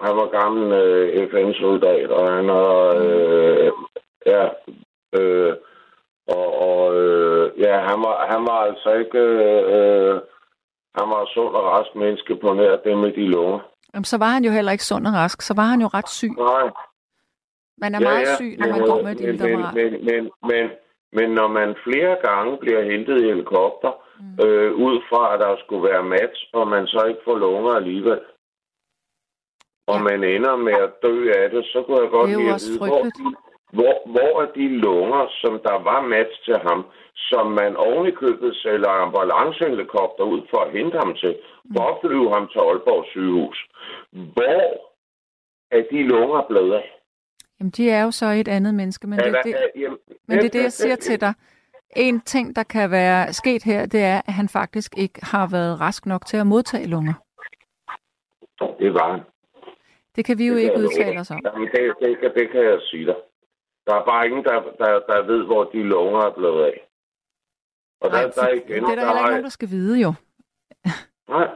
[0.00, 2.72] Han var gammel øh, FN-soldat, og han har...
[3.04, 3.72] Øh,
[4.26, 4.44] ja,
[5.18, 5.54] øh,
[6.28, 9.18] og, og øh, ja, han var, han var altså ikke...
[9.18, 10.20] Øh,
[10.98, 13.60] han var sund og rask menneske på nær det med de lunger.
[13.94, 15.42] Jamen, så var han jo heller ikke sund og rask.
[15.42, 16.32] Så var han jo ret syg.
[16.38, 16.70] Nej,
[17.78, 20.64] Man er meget syg, når man men, går med et men, men, men, men, men,
[21.12, 24.44] men når man flere gange bliver hentet i helikopter, mm.
[24.44, 28.20] øh, ud fra at der skulle være match, og man så ikke får lunger alligevel,
[29.90, 32.78] og man ender med at dø af det, så kunne jeg godt lide at vide,
[32.78, 33.02] hvor,
[33.76, 36.80] hvor, hvor er de lunger, som der var match til ham,
[37.30, 41.32] som man ovenikøbet sælger ambulancehelikopter ud for at hente ham til,
[41.80, 43.58] at flyve ham til Aalborg sygehus.
[44.12, 44.62] Hvor
[45.70, 46.86] er de lunger blevet af?
[47.60, 49.98] Jamen, de er jo så et andet menneske, men det, det, jamen,
[50.28, 51.34] men det er det, jeg siger til dig.
[51.96, 55.80] En ting, der kan være sket her, det er, at han faktisk ikke har været
[55.80, 57.14] rask nok til at modtage lunger.
[58.78, 59.20] Det var han.
[60.18, 61.40] Det kan vi jo Det ikke udtale os om.
[61.44, 63.16] Jamen, det, det, kan- det kan jeg sige dig.
[63.86, 66.76] Der er bare ingen, der, der, der ved, hvor de lunger er blevet af.
[68.00, 70.12] Og Nej, der, der igen, det er der heller ikke nogen, der skal vide jo.
[71.28, 71.48] Nej,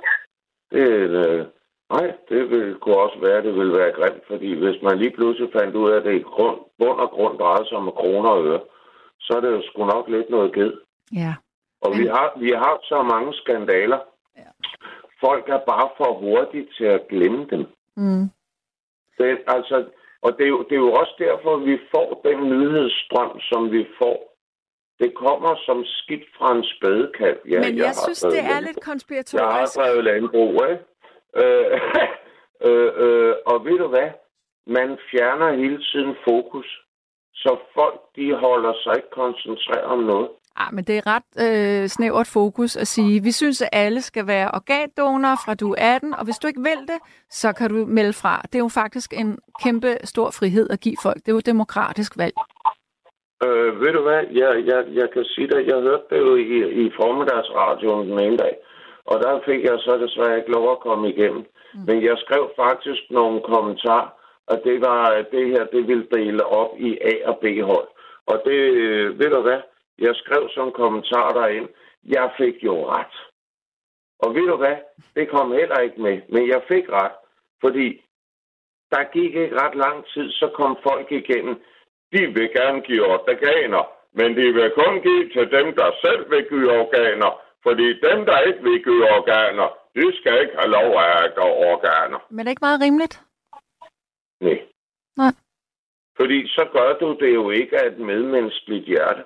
[0.72, 0.86] det,
[1.22, 1.46] øh,
[1.92, 5.52] nej, det vil, kunne også være, det ville være grimt, fordi hvis man lige pludselig
[5.52, 8.44] fandt ud af, at det i grund, bund og grund drejede sig om kroner og
[8.46, 8.60] øre,
[9.20, 10.72] så er det jo sgu nok lidt noget ged.
[11.12, 11.34] Ja.
[11.80, 13.98] Og Men- vi, har, vi har så mange skandaler.
[14.36, 14.48] Ja.
[15.26, 17.66] Folk er bare for hurtige til at glemme dem.
[17.96, 18.24] Mm.
[19.18, 19.84] Det, altså,
[20.22, 23.86] og det er, jo, det er jo også derfor, vi får den nyhedsstrøm, som vi
[23.98, 24.18] får.
[25.00, 27.38] Det kommer som skidt fra en spædekalv.
[27.50, 28.66] Ja, Men jeg, har synes, det er landbrug.
[28.66, 29.76] lidt Jeg har konspiratorisk.
[29.78, 30.84] drevet landbrug, ikke?
[31.42, 31.80] Øh,
[32.66, 34.10] øh, øh, og ved du hvad?
[34.66, 36.68] Man fjerner hele tiden fokus.
[37.34, 40.28] Så folk, de holder sig ikke koncentreret om noget.
[40.56, 44.26] Ah, men det er ret øh, snævert fokus at sige, vi synes, at alle skal
[44.26, 46.98] være organdonorer fra du er 18, og hvis du ikke vil det,
[47.30, 48.42] så kan du melde fra.
[48.42, 51.16] Det er jo faktisk en kæmpe stor frihed at give folk.
[51.16, 52.34] Det er jo et demokratisk valg.
[53.44, 54.20] Øh, ved du hvad?
[54.42, 58.36] Jeg, jeg, jeg kan sige dig, jeg hørte det jo i, i formiddagsradioen den ene
[58.36, 58.54] dag.
[59.10, 61.44] Og der fik jeg så desværre ikke lov at komme igennem.
[61.74, 61.80] Mm.
[61.86, 64.08] Men jeg skrev faktisk nogle kommentarer,
[64.46, 67.88] og det var, at det her, det ville dele op i A- og B-hold.
[68.26, 69.60] Og det, øh, ved du hvad?
[69.98, 71.68] Jeg skrev som kommentar derind.
[72.04, 73.14] Jeg fik jo ret.
[74.18, 74.76] Og ved du hvad?
[75.14, 76.20] Det kom heller ikke med.
[76.28, 77.16] Men jeg fik ret.
[77.60, 78.04] Fordi
[78.90, 81.54] der gik ikke ret lang tid, så kom folk igennem.
[82.12, 86.46] De vil gerne give organer, men de vil kun give til dem, der selv vil
[86.50, 87.32] give organer.
[87.62, 92.18] Fordi dem, der ikke vil give organer, de skal ikke have lov at give organer.
[92.30, 93.14] Men er det ikke meget rimeligt?
[94.40, 94.58] Nej.
[95.16, 95.32] Nej.
[96.16, 99.24] Fordi så gør du det jo ikke af et medmenneskeligt hjerte.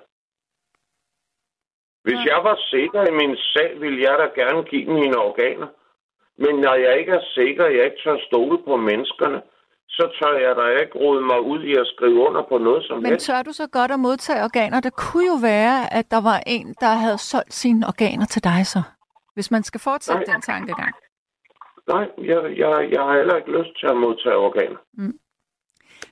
[2.07, 5.67] Hvis jeg var sikker i min sag, ville jeg da gerne give mine organer.
[6.43, 9.41] Men når jeg ikke er sikker, jeg ikke tør stole på menneskerne,
[9.89, 12.97] så tør jeg da ikke rode mig ud i at skrive under på noget som
[12.97, 13.25] Men helst.
[13.27, 14.79] tør du så godt at modtage organer?
[14.79, 18.67] Det kunne jo være, at der var en, der havde solgt sine organer til dig
[18.67, 18.81] så.
[19.33, 20.33] Hvis man skal fortsætte Nej.
[20.33, 20.93] den tankegang.
[21.87, 24.77] Nej, jeg, jeg, jeg har heller ikke lyst til at modtage organer.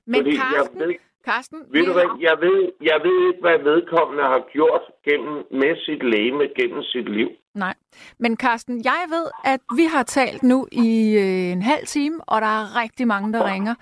[0.06, 3.42] Men fordi Karsten, jeg ved, Karsten ved vi du hvad, jeg ved, jeg ved ikke,
[3.42, 7.30] hvad vedkommende har gjort gennem, med sit læme gennem sit liv.
[7.56, 7.74] Nej.
[8.20, 12.42] Men Karsten, jeg ved, at vi har talt nu i øh, en halv time, og
[12.42, 13.76] der er rigtig mange, der ringer.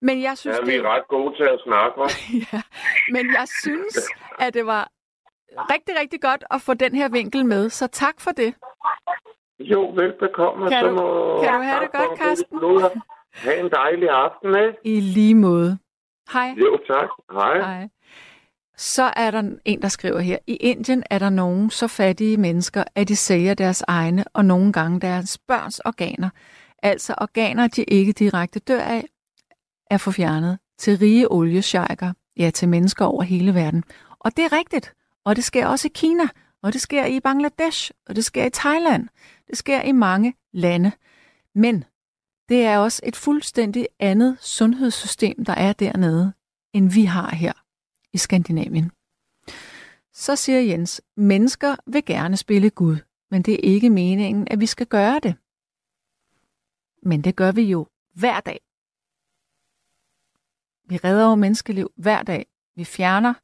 [0.00, 2.12] Men jeg synes, Ja, vi det, er ret gode til at snakke, hva'?
[2.52, 2.60] ja.
[3.12, 3.96] Men jeg synes,
[4.38, 4.88] at det var
[5.72, 7.70] rigtig, rigtig godt at få den her vinkel med.
[7.70, 8.54] Så tak for det.
[9.58, 10.68] Jo, velbekomme.
[10.70, 12.58] Kan så du- må, kan du have det godt, en god Karsten?
[12.58, 12.90] slutter.
[13.34, 14.74] Ha' en dejlig aften, ikke?
[14.84, 15.78] I lige måde.
[16.32, 16.54] Hej.
[16.56, 17.08] Jo, tak.
[17.32, 17.58] Hej.
[17.58, 17.88] Hej.
[18.76, 20.38] Så er der en, der skriver her.
[20.46, 24.72] I Indien er der nogen så fattige mennesker, at de sælger deres egne og nogle
[24.72, 26.30] gange deres børns organer.
[26.82, 29.04] Altså organer, de ikke direkte dør af,
[29.90, 33.84] er få fjernet til rige oliesjejker, ja til mennesker over hele verden.
[34.20, 34.94] Og det er rigtigt.
[35.24, 36.24] Og det sker også i Kina,
[36.62, 39.08] og det sker i Bangladesh, og det sker i Thailand.
[39.50, 40.92] Det sker i mange lande.
[41.54, 41.84] Men
[42.48, 46.32] det er også et fuldstændig andet sundhedssystem, der er dernede,
[46.72, 47.52] end vi har her
[48.12, 48.92] i Skandinavien.
[50.12, 52.96] så siger Jens, mennesker vil gerne spille Gud,
[53.30, 55.34] men det er ikke meningen, at vi skal gøre det.
[57.02, 58.60] Men det gør vi jo hver dag.
[60.88, 62.46] Vi redder jo menneskeliv hver dag.
[62.76, 63.34] Vi fjerner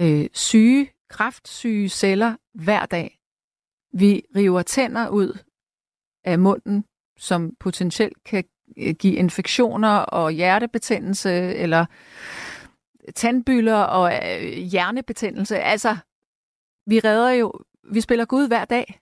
[0.00, 3.20] øh, syge, kraftsyge celler hver dag.
[3.92, 5.38] Vi river tænder ud
[6.24, 6.84] af munden,
[7.18, 8.44] som potentielt kan
[8.76, 11.86] øh, give infektioner og hjertebetændelse, eller
[13.14, 15.58] tandbyller og øh, hjernebetændelse.
[15.58, 15.96] Altså,
[16.86, 17.52] vi redder jo,
[17.92, 19.00] vi spiller Gud hver dag.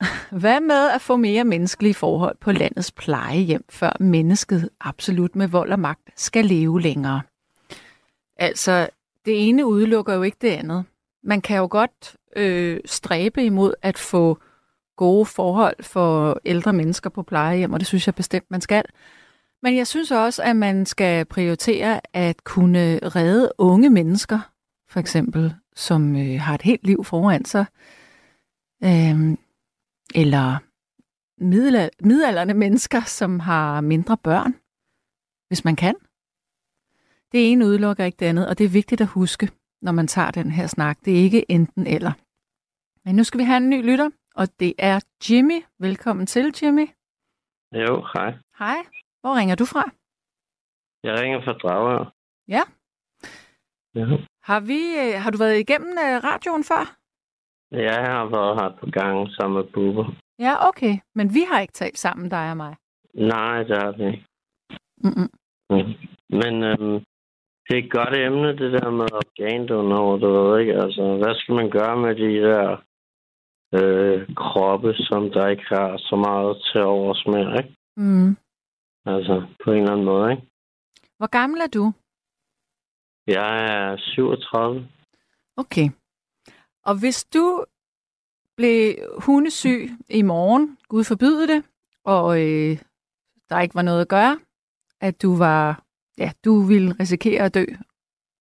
[0.42, 5.72] Hvad med at få mere menneskelige forhold på landets plejehjem, før mennesket absolut med vold
[5.72, 7.22] og magt skal leve længere?
[8.36, 8.88] Altså,
[9.24, 10.84] det ene udelukker jo ikke det andet.
[11.22, 14.38] Man kan jo godt øh, stræbe imod at få
[15.00, 18.84] gode forhold for ældre mennesker på plejehjem, og det synes jeg bestemt, man skal.
[19.62, 24.38] Men jeg synes også, at man skal prioritere at kunne redde unge mennesker,
[24.88, 27.64] for eksempel, som øh, har et helt liv foran sig,
[28.84, 29.36] øh,
[30.14, 30.58] eller
[32.04, 34.54] midalderne mennesker, som har mindre børn,
[35.48, 35.94] hvis man kan.
[37.32, 39.50] Det ene udelukker ikke det andet, og det er vigtigt at huske,
[39.82, 40.98] når man tager den her snak.
[41.04, 42.12] Det er ikke enten eller.
[43.04, 45.58] Men nu skal vi have en ny lytter, og det er Jimmy.
[45.78, 46.86] Velkommen til, Jimmy.
[47.84, 48.30] Jo, hej.
[48.58, 48.80] Hej.
[49.20, 49.84] Hvor ringer du fra?
[51.04, 52.04] Jeg ringer fra Dragør.
[52.48, 52.62] Ja.
[53.94, 54.04] Ja.
[54.48, 56.82] Har, vi, øh, har du været igennem øh, radioen før?
[57.70, 60.06] Jeg har været her på gang sammen med Bubber.
[60.38, 60.94] Ja, okay.
[61.14, 62.76] Men vi har ikke talt sammen, dig og mig.
[63.14, 64.24] Nej, det har vi ikke.
[65.04, 65.30] Mm-mm.
[66.40, 66.98] Men øhm,
[67.64, 70.74] det er et godt emne, det der med organdonor, du ved ikke.
[70.74, 72.76] Altså, hvad skal man gøre med de der
[73.74, 77.76] øh, kroppe, som der ikke har så meget til overs med, ikke?
[77.96, 78.36] Mm.
[79.06, 80.42] Altså, på en eller anden måde, ikke?
[81.18, 81.92] Hvor gammel er du?
[83.26, 84.88] Jeg er 37.
[85.56, 85.90] Okay.
[86.84, 87.64] Og hvis du
[88.56, 88.94] blev
[89.26, 91.64] hundesyg i morgen, Gud forbyde det,
[92.04, 92.78] og øh,
[93.48, 94.40] der ikke var noget at gøre,
[95.00, 95.84] at du var,
[96.18, 97.64] ja, du ville risikere at dø,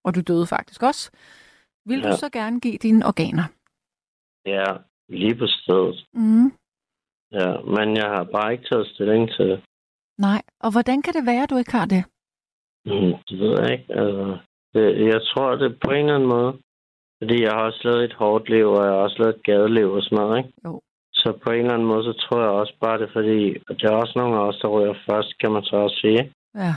[0.03, 1.11] og du døde faktisk også,
[1.85, 2.11] vil ja.
[2.11, 3.43] du så gerne give dine organer?
[4.45, 5.97] Ja, lige på stedet.
[6.13, 6.47] Mm.
[7.31, 9.59] Ja, men jeg har bare ikke taget stilling til det.
[10.17, 12.03] Nej, og hvordan kan det være, at du ikke har det?
[12.85, 13.93] Mm, det ved jeg ikke.
[14.01, 14.37] Altså,
[14.73, 16.53] det, jeg tror, det er på en eller anden måde.
[17.19, 19.91] Fordi jeg har også lavet et hårdt liv, og jeg har også lavet et gadeliv
[19.91, 20.53] og sådan noget, ikke?
[20.65, 20.81] Jo.
[21.13, 23.81] Så på en eller anden måde, så tror jeg også bare det, er fordi og
[23.81, 26.33] der er også nogle af os, der ryger først, kan man så også sige.
[26.55, 26.73] Ja.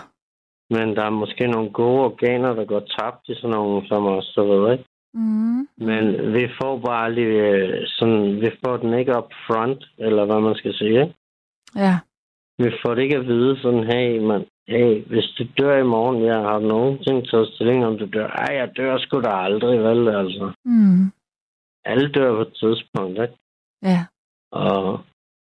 [0.75, 4.33] Men der er måske nogle gode organer, der går tabt i sådan nogle som os,
[4.37, 4.85] der ved, ikke?
[5.15, 5.69] Mm.
[5.77, 10.41] Men vi får bare lige øh, sådan, vi får den ikke up front, eller hvad
[10.41, 11.15] man skal sige?
[11.77, 11.99] Ja.
[12.59, 16.25] Vi får det ikke at vide sådan, hey, man, hey, hvis du dør i morgen,
[16.25, 18.27] jeg har nogensinde taget stilling, om du dør.
[18.27, 20.53] Ej, jeg dør sgu da aldrig, vel, altså.
[20.65, 21.13] Mm.
[21.85, 23.37] Alle dør på et tidspunkt, ikke?
[23.83, 24.05] Ja.
[24.53, 25.01] Og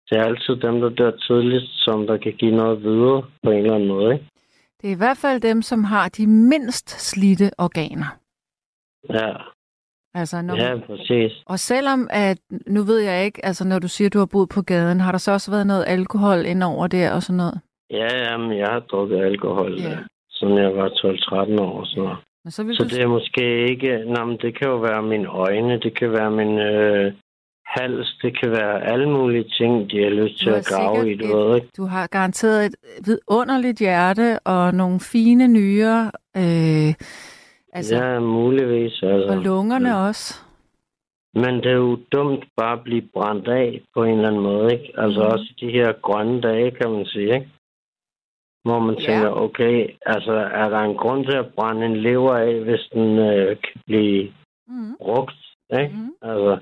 [0.09, 3.57] det er altid dem, der dør tidligst, som der kan give noget videre på en
[3.57, 4.25] eller anden måde, ikke?
[4.81, 8.17] Det er i hvert fald dem, som har de mindst slidte organer.
[9.09, 9.33] Ja,
[10.13, 11.31] Altså, når ja, præcis.
[11.45, 14.49] Og selvom, at nu ved jeg ikke, altså når du siger, at du har boet
[14.49, 17.59] på gaden, har der så også været noget alkohol ind over der og sådan noget?
[17.91, 19.89] Ja, jamen, jeg har drukket alkohol, Ja.
[19.89, 19.97] ja.
[20.31, 21.79] siden jeg var 12-13 år.
[21.79, 22.17] og Sådan noget.
[22.43, 22.89] Men så Så du...
[22.89, 24.03] det er måske ikke...
[24.13, 27.13] Nå, men det kan jo være mine øjne, det kan være min øh,
[27.65, 31.25] hals, det kan være alle mulige ting, de har lyst til at grave i, du
[31.25, 31.67] et- ved ikke?
[31.77, 36.11] Du har garanteret et vidunderligt hjerte og nogle fine nyrer.
[36.37, 36.93] Øh,
[37.77, 39.03] altså, ja, muligvis.
[39.03, 39.27] Altså.
[39.33, 40.07] og lungerne Ja.
[40.07, 40.27] også.
[41.33, 44.73] Men det er jo dumt bare at blive brændt af på en eller anden måde,
[44.73, 44.93] ikke?
[44.97, 45.31] Altså Mhm.
[45.33, 47.49] også de her grønne dage, kan man sige, ikke?
[48.65, 49.01] Hvor man Ja.
[49.05, 53.17] tænker, okay, altså er der en grund til at brænde en lever af, hvis den
[53.19, 54.33] øh, kan blive
[54.67, 54.95] Mm.
[55.01, 55.35] brugt,
[55.79, 55.95] ikke?
[55.95, 56.11] Mm.
[56.21, 56.57] Altså,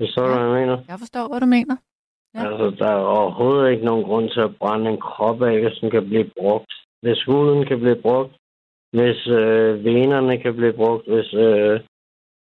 [0.00, 0.38] forstår du, Ja.
[0.38, 0.78] hvad jeg mener?
[0.88, 1.76] Jeg forstår, hvad du mener.
[2.34, 2.40] Ja.
[2.46, 5.90] Altså, der er overhovedet ikke nogen grund til at brænde en krop af, hvis den
[5.90, 6.72] kan blive brugt.
[7.02, 8.32] Hvis huden kan blive brugt,
[8.96, 11.80] hvis øh, venerne kan blive brugt, hvis øh,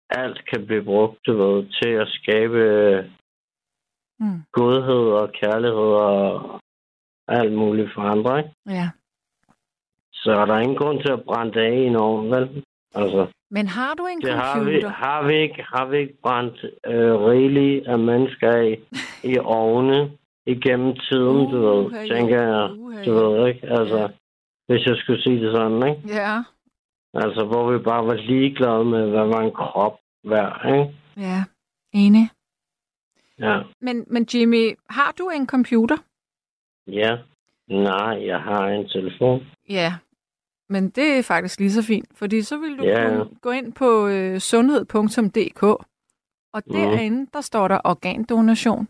[0.10, 3.04] alt kan blive brugt, du ved, til at skabe øh,
[4.22, 4.42] Mm.
[4.52, 6.60] godhed og kærlighed og
[7.28, 8.50] alt muligt for andre, ikke?
[8.70, 8.90] Ja.
[10.14, 12.64] Så er der ingen grund til at brænde det af i en ovn, vel?
[12.96, 14.90] Altså, Men har du en det har vi, computer?
[14.90, 18.80] har vi ikke, har vi ikke brændt øh, rigeligt af mennesker af
[19.24, 20.12] i ovne
[20.46, 22.08] igennem tiden, du ved, Uha, jo.
[22.16, 22.70] tænker jeg.
[22.80, 23.32] Uha, Du jo.
[23.32, 24.10] ved ikke, altså.
[24.70, 26.02] Hvis jeg skulle sige det sådan, ikke?
[26.22, 26.44] Ja,
[27.14, 30.96] Altså, hvor vi bare var ligeglade med, hvad var en krop værd, ikke?
[31.18, 31.44] ja.
[31.94, 32.30] Enig.
[33.40, 33.62] Ja.
[33.82, 35.98] Men, men Jimmy, har du en computer?
[36.88, 37.18] Ja.
[37.68, 39.46] Nej, jeg har en telefon.
[39.70, 39.94] Ja.
[40.72, 43.08] men det er faktisk lige så fint, fordi så vil du Ja.
[43.10, 45.64] kunne gå ind på øh, sundhed.dk,
[46.54, 46.74] og Mhm.
[46.76, 48.88] derinde, der står der organdonation,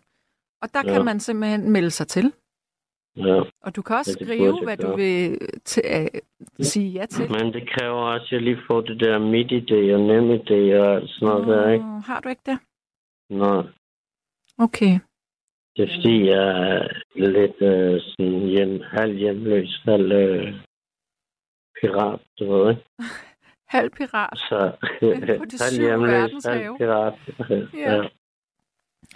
[0.62, 0.92] og der Ja.
[0.92, 2.32] kan man simpelthen melde sig til.
[3.26, 3.40] Ja.
[3.62, 5.38] Og du kan også Ja, det skrive, hvad du vil
[5.84, 6.20] øh,
[6.60, 7.30] sige ja til.
[7.30, 11.10] Men det kræver også, at jeg lige får det der midt-idé og nem-idé og alt
[11.10, 11.84] sådan noget der, ikke?
[11.84, 12.58] Har du ikke det?
[13.30, 13.62] Nå,
[14.58, 14.98] Okay.
[15.76, 20.54] det er fordi, jeg er lidt øh, sådan hjem, halv hjemløs, halv øh,
[21.80, 22.82] pirat, du ved, ikke?
[23.76, 24.38] Halv pirat.
[24.38, 24.72] Så
[25.64, 27.14] halv hjemløs, halv pirat.
[27.74, 27.94] Ja.
[27.94, 28.08] ja.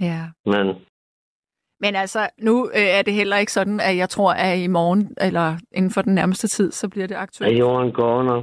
[0.00, 0.22] Ja.
[0.46, 0.66] Men
[1.84, 5.14] Men altså, nu øh, er det heller ikke sådan, at jeg tror, at i morgen,
[5.20, 7.58] eller inden for den nærmeste tid, så bliver det er aktuelt.
[7.58, 8.38] jorden går under.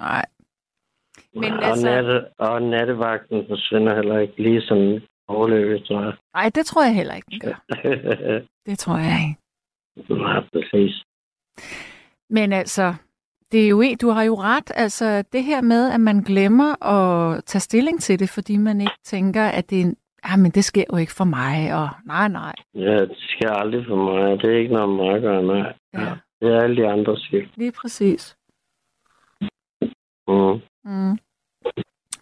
[0.00, 0.24] Nej.
[1.34, 6.12] Men og, altså- natte, og nattevagten forsvinder heller ikke lige sådan overløbet, tror jeg.
[6.34, 7.64] Nej, det tror jeg heller ikke, den gør.
[8.70, 10.14] Det tror jeg ikke.
[10.14, 11.02] Nej, præcis.
[12.30, 12.94] Men altså,
[13.52, 14.72] det er jo en, du har jo ret.
[14.74, 18.98] Altså, det her med, at man glemmer at tage stilling til det, fordi man ikke
[19.04, 19.92] tænker, at det er
[20.24, 22.54] ah, men det sker jo ikke for mig, og nej, nej.
[22.74, 24.38] Ja, det sker aldrig for mig.
[24.42, 25.72] Det er ikke noget mig at gøre, nej.
[25.94, 27.48] Ja, Det er alle de andres skyld.
[27.56, 28.36] lige præcis.
[30.28, 30.60] Mm.
[30.84, 31.18] Mm.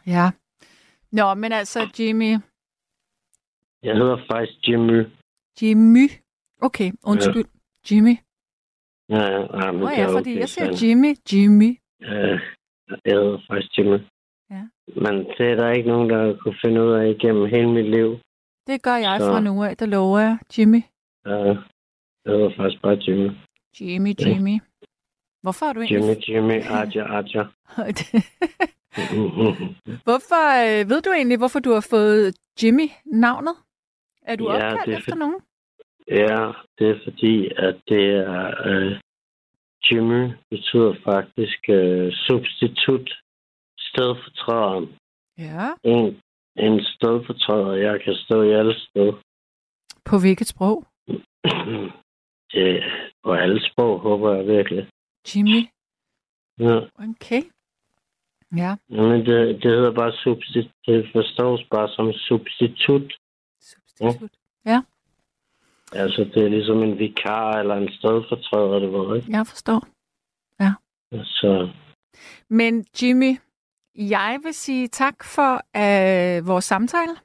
[0.06, 0.30] Ja.
[1.12, 2.32] Nå, men altså, Jimmy,
[3.82, 5.06] Jeg hedder faktisk Jimmy.
[5.62, 6.08] Jimmy.
[6.60, 7.44] Okay, undskyld.
[7.90, 8.16] Jimmy.
[9.08, 10.70] Ja, ja, ja, men det ja, er fordi okay, jeg siger.
[10.82, 11.78] Jimmy, Jimmy.
[12.00, 12.38] Ja,
[13.04, 13.98] jeg hedder faktisk Jimmy.
[14.54, 14.62] Ja.
[15.04, 18.18] Men det er der ikke nogen, der kunne finde ud af igennem hele mit liv.
[18.66, 20.38] Det gør jeg Så- fra nu af, der lover jeg.
[20.58, 20.82] Jimmy.
[21.26, 21.36] Ja,
[22.24, 23.30] jeg hedder faktisk bare Jimmy.
[23.80, 24.28] Jimmy, Ja.
[24.28, 24.56] Jimmy.
[25.42, 26.28] Hvorfor er du Jimmy, egentlig...
[26.28, 27.44] Jimmy, Adja, Adja.
[30.06, 33.54] hvorfor, øh, ved du egentlig, hvorfor du har fået Jimmy navnet?
[34.22, 35.40] Er du Ja, opkaldt det er efter for- nogen?
[36.08, 38.68] Ja, det er fordi, at det er...
[38.68, 38.98] Øh,
[39.90, 43.21] Jimmy betyder faktisk øh, substitut,
[43.92, 44.86] stedfortræder.
[45.38, 45.68] Ja.
[45.82, 46.20] En,
[46.56, 49.12] en stedfortræder, jeg kan stå i alle steder.
[50.04, 50.84] På hvilket sprog?
[52.52, 52.82] det,
[53.24, 54.88] på alle sprog, håber jeg virkelig.
[55.28, 55.62] Jimmy.
[56.58, 56.76] Ja.
[57.08, 57.42] Okay.
[58.56, 58.76] Ja.
[58.88, 60.70] Men det, det hedder bare substitut.
[60.86, 63.18] Det forstås bare som substitut.
[63.60, 64.30] Substitut.
[65.94, 69.30] Altså, det er ligesom en vikar eller en stedfortræder, det var ikke?
[69.30, 69.86] Jeg forstår.
[71.24, 71.68] Så
[72.48, 73.36] Men Jimmy,
[73.96, 77.16] jeg vil sige tak for øh, vores samtale.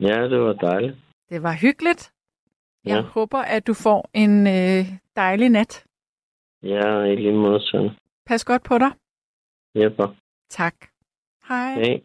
[0.00, 0.96] ja, det var dejligt.
[1.28, 2.12] Det var hyggeligt.
[2.84, 3.00] Jeg Ja.
[3.00, 4.86] håber, at du får en øh,
[5.16, 5.84] dejlig nat.
[6.62, 7.90] Ja, i lige måde sådan.
[8.26, 8.90] Pas godt på dig.
[9.74, 10.14] Jepper.
[10.50, 10.74] Tak.
[11.48, 11.74] Hej.
[11.74, 12.00] Hej.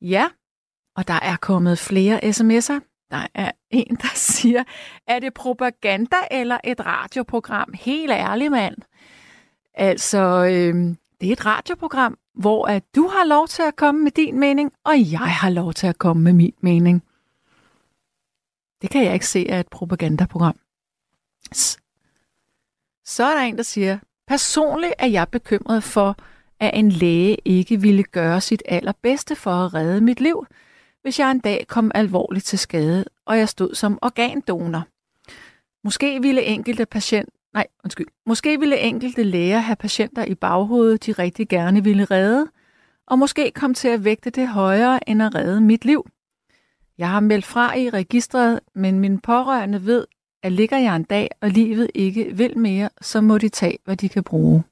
[0.00, 0.30] Ja,
[0.96, 2.80] og der er kommet flere sms'er.
[3.10, 4.64] Der er en, der siger,
[5.06, 7.72] er det propaganda eller et radioprogram?
[7.74, 8.76] Helt ærligt, mand.
[9.74, 10.74] Altså, øh,
[11.20, 14.72] det er et radioprogram, hvor at du har lov til at komme med din mening,
[14.84, 17.02] og jeg har lov til at komme med min mening.
[18.82, 20.58] Det kan jeg ikke se af et propagandaprogram.
[23.04, 26.16] Så er der en, der siger, personligt er jeg bekymret for,
[26.60, 30.46] at en læge ikke ville gøre sit allerbedste for at redde mit liv,
[31.02, 34.82] hvis jeg en dag kom alvorligt til skade, og jeg stod som organdonor.
[35.84, 37.28] Måske ville enkelte patient,
[37.58, 42.46] nej, undskyld, måske ville enkelte læger have patienter i baghovedet, de rigtig gerne ville redde,
[43.06, 46.06] og måske kom til at vægte det højere end at redde mit liv.
[46.98, 50.06] Jeg har meldt fra i registret, men min pårørende ved,
[50.42, 53.96] at ligger jeg en dag, og livet ikke vil mere, så må de tage, hvad
[53.96, 54.64] de kan bruge.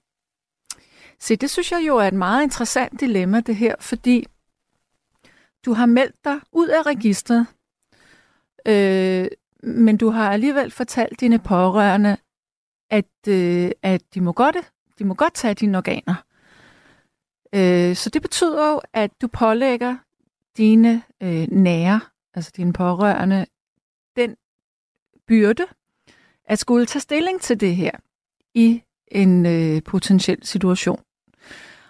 [1.21, 4.27] Se, det synes jeg jo er et meget interessant dilemma, det her, fordi
[5.65, 7.47] du har meldt dig ud af registret,
[8.67, 9.27] øh,
[9.63, 12.17] men du har alligevel fortalt dine pårørende,
[12.91, 14.57] at, øh, at de, må godt,
[14.99, 16.15] de må godt tage dine organer.
[17.55, 19.97] Øh, så det betyder jo, at du pålægger
[20.57, 22.01] dine øh, nære,
[22.35, 23.47] altså dine pårørende,
[24.17, 24.37] den
[25.29, 25.67] byrde
[26.45, 27.91] at skulle tage stilling til det her
[28.55, 31.01] i en øh, potentiel situation.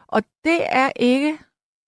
[0.06, 1.38] Og det er ikke,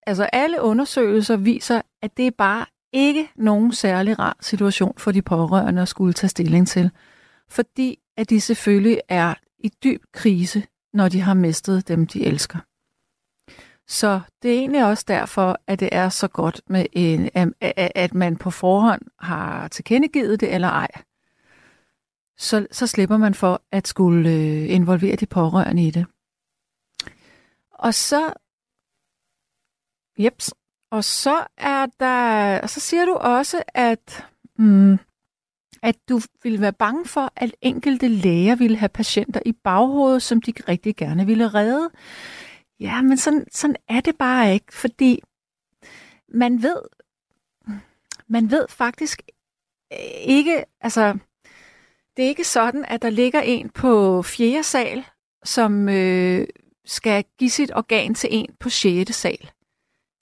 [0.07, 5.21] altså alle undersøgelser viser, at det er bare ikke nogen særlig rar situation for de
[5.21, 6.91] pårørende at skulle tage stilling til.
[7.49, 10.63] Fordi at de selvfølgelig er i dyb krise,
[10.93, 12.59] når de har mistet dem, de elsker.
[13.87, 17.29] Så det er egentlig også derfor, at det er så godt, med en,
[17.61, 20.87] at- man på forhånd har tilkendegivet det eller ej.
[22.37, 26.05] Så, så slipper man for at skulle øh, involvere de pårørende i det.
[27.71, 28.33] Og så
[30.19, 30.53] Jeps.
[30.91, 34.25] Og så er der, og så siger du også, at,
[34.57, 34.97] mm,
[35.83, 40.41] at du ville være bange for, at enkelte læger ville have patienter i baghovedet, som
[40.41, 41.89] de rigtig gerne ville redde.
[42.79, 45.21] Ja, men sådan, sådan er det bare ikke, fordi
[46.33, 46.81] man ved,
[48.27, 49.21] man ved faktisk
[49.93, 51.17] øh, ikke, altså,
[52.17, 55.05] det er ikke sådan, at der ligger en på fjerde sal,
[55.43, 56.47] som øh,
[56.85, 59.51] skal give sit organ til en på sjette sal.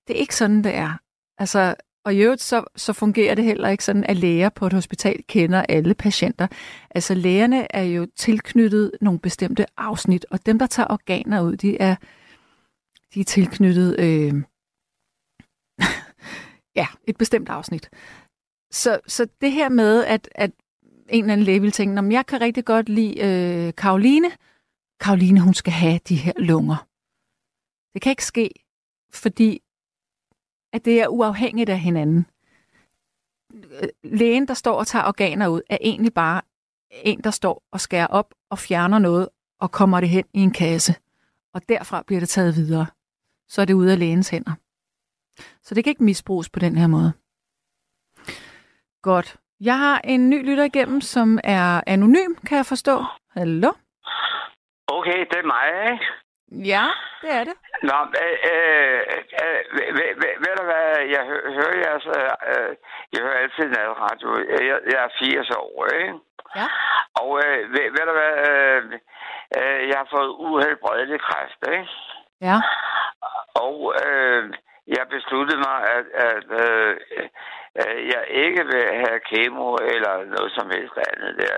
[0.07, 0.97] Det er ikke sådan, det er.
[1.37, 1.75] Altså,
[2.07, 5.23] og i øvrigt så, så fungerer det heller ikke sådan, at læger på et hospital
[5.27, 6.47] kender alle patienter.
[6.89, 11.77] Altså lægerne er jo tilknyttet nogle bestemte afsnit, og dem, der tager organer ud, de
[11.81, 11.95] er,
[13.13, 14.33] de er tilknyttet øh,
[16.79, 17.89] ja, et bestemt afsnit.
[18.71, 20.51] Så, så det her med, at, at
[21.09, 24.31] en eller anden læge vil tænke, om jeg kan rigtig godt lide øh, Karoline.
[24.99, 26.87] Karoline, hun skal have de her lunger.
[27.93, 28.49] Det kan ikke ske,
[29.13, 29.61] fordi
[30.74, 32.26] at det er uafhængigt af hinanden.
[34.03, 36.41] Lægen, der står og tager organer ud, er egentlig bare
[36.91, 40.51] en, der står og skærer op og fjerner noget og kommer det hen i en
[40.51, 40.95] kasse.
[41.53, 42.86] Og derfra bliver det taget videre.
[43.47, 44.53] Så er det ude af lægens hænder.
[45.63, 47.13] Så det kan ikke misbruges på den her måde.
[49.01, 49.38] Godt.
[49.59, 53.03] Jeg har en ny lytter igennem, som er anonym, kan jeg forstå.
[53.30, 53.72] Hallo?
[54.88, 56.05] Okay, det er mig, ikke?
[56.51, 56.85] Ja,
[57.21, 57.55] det er det.
[57.83, 60.85] Nå, øh, øh, ved, ved, ved du hvad,
[61.15, 62.75] jeg hø, hører jeres, øh,
[63.13, 64.29] jeg hører altid natradio.
[64.49, 66.13] Jeg, jeg er 80 år, ikke?
[66.55, 66.67] Ja.
[67.21, 68.83] Og øh, ved, ved du hvad, øh,
[69.57, 71.87] øh, jeg har fået uhelbredelig kræft, ikke?
[72.41, 72.57] Ja.
[73.65, 74.53] Og øh,
[74.87, 76.97] jeg besluttede mig, at, at øh,
[77.82, 81.57] øh, jeg ikke vil have kemo eller noget som helst andet der.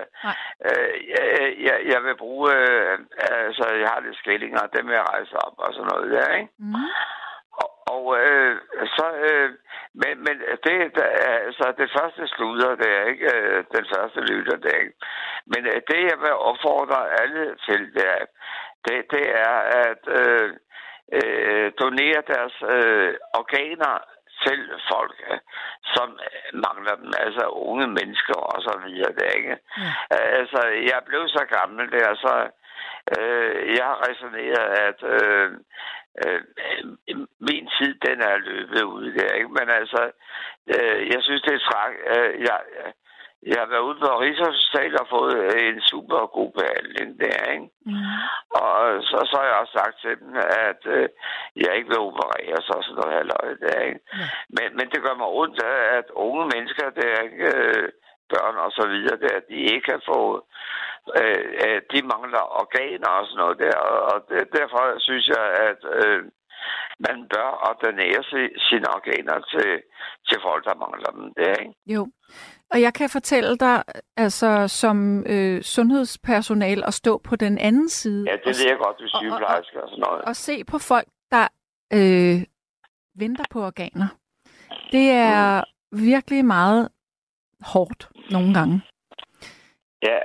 [0.68, 1.26] Øh, jeg,
[1.68, 3.00] jeg, jeg vil bruge, øh,
[3.48, 6.52] altså jeg har lidt skillinger, dem vil jeg rejse op og sådan noget der, ikke?
[6.58, 6.76] Mm.
[7.62, 8.58] Og, og øh,
[8.98, 9.50] så, øh,
[10.02, 14.20] men, men det, der, er, altså det første slutter, det er ikke øh, den første
[14.20, 14.98] lytter, det er ikke.
[15.46, 18.26] Men øh, det, jeg vil opfordre alle til, det er,
[18.86, 20.54] det, det er at øh,
[21.18, 23.96] øh, donere deres øh, organer
[24.46, 24.60] til
[24.92, 25.40] folk, øh,
[25.96, 26.20] som
[26.54, 29.58] mangler dem, altså unge mennesker og så videre, det ikke.
[29.78, 29.92] Ja.
[30.40, 30.62] Altså,
[30.92, 32.34] jeg blev så gammel der, så
[33.18, 35.52] øh, jeg har resoneret, at øh,
[36.26, 36.42] øh,
[37.40, 39.50] min tid, den er løbet ud der, ikke?
[39.60, 40.12] Men altså,
[40.76, 41.94] øh, jeg synes, det er træk.
[42.16, 42.60] Øh, jeg,
[43.52, 45.38] jeg har været ude på Rigshospitalet og fået
[45.70, 47.70] en super god behandling der, ikke?
[47.86, 48.06] Mm.
[48.64, 48.78] Og
[49.10, 50.32] så, så har jeg også sagt til dem,
[50.70, 51.08] at øh,
[51.64, 54.00] jeg ikke vil operere så sådan noget halvøj der, ikke?
[54.20, 54.26] Ja.
[54.56, 55.64] Men, men det gør mig ondt,
[56.00, 57.90] at unge mennesker, det er ikke øh,
[58.34, 60.20] børn og så videre, der, de ikke kan få,
[61.22, 65.46] øh, øh, de mangler organer og sådan noget der, og, og det, derfor synes jeg,
[65.70, 66.24] at øh,
[67.08, 69.72] man bør ordinere si- sine organer til,
[70.28, 71.74] til folk, der mangler dem der, ikke?
[71.96, 72.02] Jo.
[72.72, 73.84] Og jeg kan fortælle dig,
[74.18, 78.98] altså som øh, sundhedspersonal, at stå på den anden side Ja, det ved jeg godt,
[79.00, 80.22] du er og- og- sådan noget.
[80.22, 81.48] og se på folk, der
[81.94, 82.38] øh,
[83.16, 84.08] venter på organer.
[84.92, 86.90] Det er virkelig meget
[87.62, 88.82] hårdt nogle gange.
[90.04, 90.20] Ja,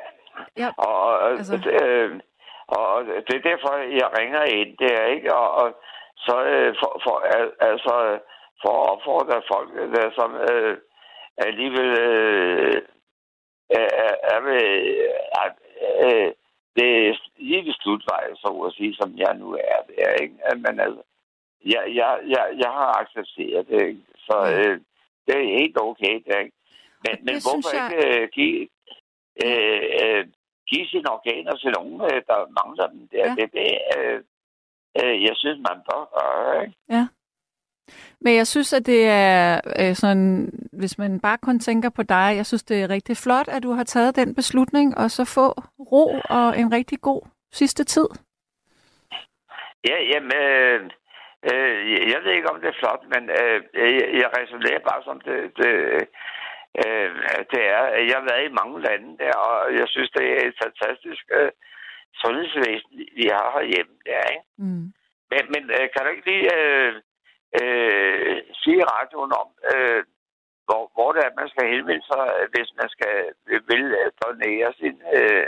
[0.56, 1.70] Ja, og, altså- altså...
[1.70, 2.20] øh,
[2.68, 3.72] og det er derfor,
[4.02, 5.68] jeg ringer ind, det er ikke, og, og
[6.16, 7.94] så øh, for, for, al- altså,
[8.62, 10.78] for at opfordre folk, der som øh,
[11.36, 12.82] alligevel øh,
[13.70, 14.62] er, er- er ved,
[15.44, 15.52] at,
[16.04, 16.32] øh,
[16.76, 20.34] det er lige ved slutvej, så at sige, som jeg nu er, det er ikke,
[20.56, 21.02] men altså,
[21.64, 24.00] jeg, jeg, jeg, jeg har accepteret det, ikke?
[24.18, 24.80] så øh,
[25.26, 26.56] det er helt okay, det er ikke.
[27.04, 28.68] Men, men hvorfor jeg- ikke øh, give,
[29.44, 30.26] øh, øh,
[30.70, 33.18] give sine organer til nogen, øh, der mangler dem der?
[33.18, 33.34] Ja.
[33.34, 34.20] Det er det, øh,
[35.02, 36.76] øh, jeg synes, man bør gøre, ikke?
[38.24, 42.28] Men jeg synes, at det er øh, sådan, hvis man bare kun tænker på dig,
[42.36, 45.46] jeg synes, det er rigtig flot, at du har taget den beslutning, og så få
[45.92, 46.06] ro
[46.38, 47.22] og en rigtig god
[47.52, 48.08] sidste tid.
[49.88, 50.80] Ja, jamen, øh,
[51.50, 55.20] øh, jeg ved ikke, om det er flot, men øh, jeg, jeg resonerer bare som
[55.20, 55.72] det, det,
[56.82, 57.10] øh,
[57.52, 57.82] det er.
[58.08, 61.50] Jeg har været i mange lande der, og jeg synes, det er et fantastisk øh,
[62.22, 64.46] sundhedsvæsen, vi har herhjemme der, ikke?
[64.58, 64.86] Mm.
[65.30, 66.92] Men, men øh, kan du ikke lige øh,
[67.62, 70.00] øh, sige i radioen om, øh,
[70.66, 72.22] hvor, hvor det er, man skal henvende sig,
[72.54, 73.14] hvis man skal
[73.70, 74.96] vil øh, donere sin...
[75.18, 75.46] Øh,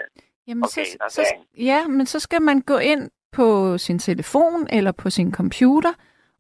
[0.48, 1.34] Jamen, Organer, så, så,
[1.70, 5.92] ja, men så skal man gå ind på sin telefon eller på sin computer,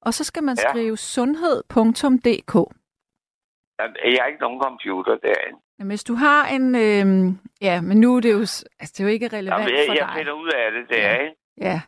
[0.02, 0.68] og så skal man Ja.
[0.70, 2.54] skrive sundhed.dk.
[4.04, 5.60] jeg har ikke nogen computer derinde.
[5.78, 6.74] Jamen, hvis du har en...
[6.74, 7.06] Øh,
[7.60, 8.38] ja, men nu er det jo,
[8.80, 10.14] altså, det er jo ikke relevant Jamen, jeg, for jeg dig.
[10.18, 11.16] finder ud af det der, Ja.
[11.22, 11.36] ikke?
[11.60, 11.80] Ja,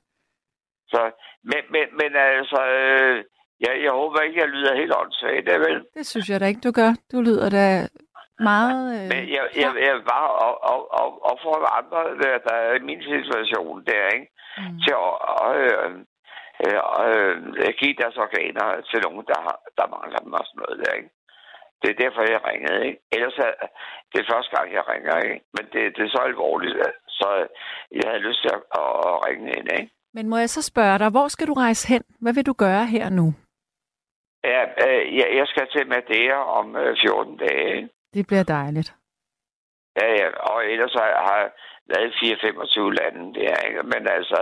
[0.89, 1.01] Så,
[1.45, 3.25] men, men, men altså, øh,
[3.65, 5.77] jeg, jeg håber ikke, jeg lyder helt åndssvagt, det vel?
[5.97, 6.91] det synes jeg da ikke, du gør.
[7.13, 7.65] Du lyder da
[8.51, 8.85] meget...
[8.97, 12.75] Øh, Men jeg, jeg, jeg vil bare op- op- op- opfordre andre, der, der er
[12.81, 14.29] i min situation der, ikke?
[14.59, 14.95] mm, til
[15.45, 15.91] at øh,
[16.67, 20.79] øh, øh, give deres organer til nogen, der, har, der mangler dem og sådan noget
[20.85, 21.11] der, ikke?
[21.83, 23.01] Det er derfor, jeg ringede, ikke?
[23.17, 23.53] Ellers er
[24.13, 25.41] det er første gang, jeg ringer, ikke?
[25.57, 26.77] Men det, det er så alvorligt,
[27.09, 27.29] så
[27.99, 29.93] jeg havde lyst til at, at ringe ind, ikke?
[30.15, 32.03] men må jeg så spørge dig, hvor skal du rejse hen?
[32.21, 33.35] Hvad vil du gøre her nu?
[34.51, 37.89] Ja, øh, jeg, skal til Madeira om øh, 14 dage, ikke?
[38.15, 38.91] Det bliver dejligt.
[40.01, 41.51] Ja, ja, og ellers har jeg,
[41.93, 43.83] lavet 4-25 lande der, ikke?
[43.93, 44.39] Men altså,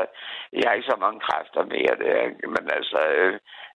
[0.52, 2.46] jeg har ikke så mange kræfter mere der, ikke?
[2.54, 3.32] Men altså, øh,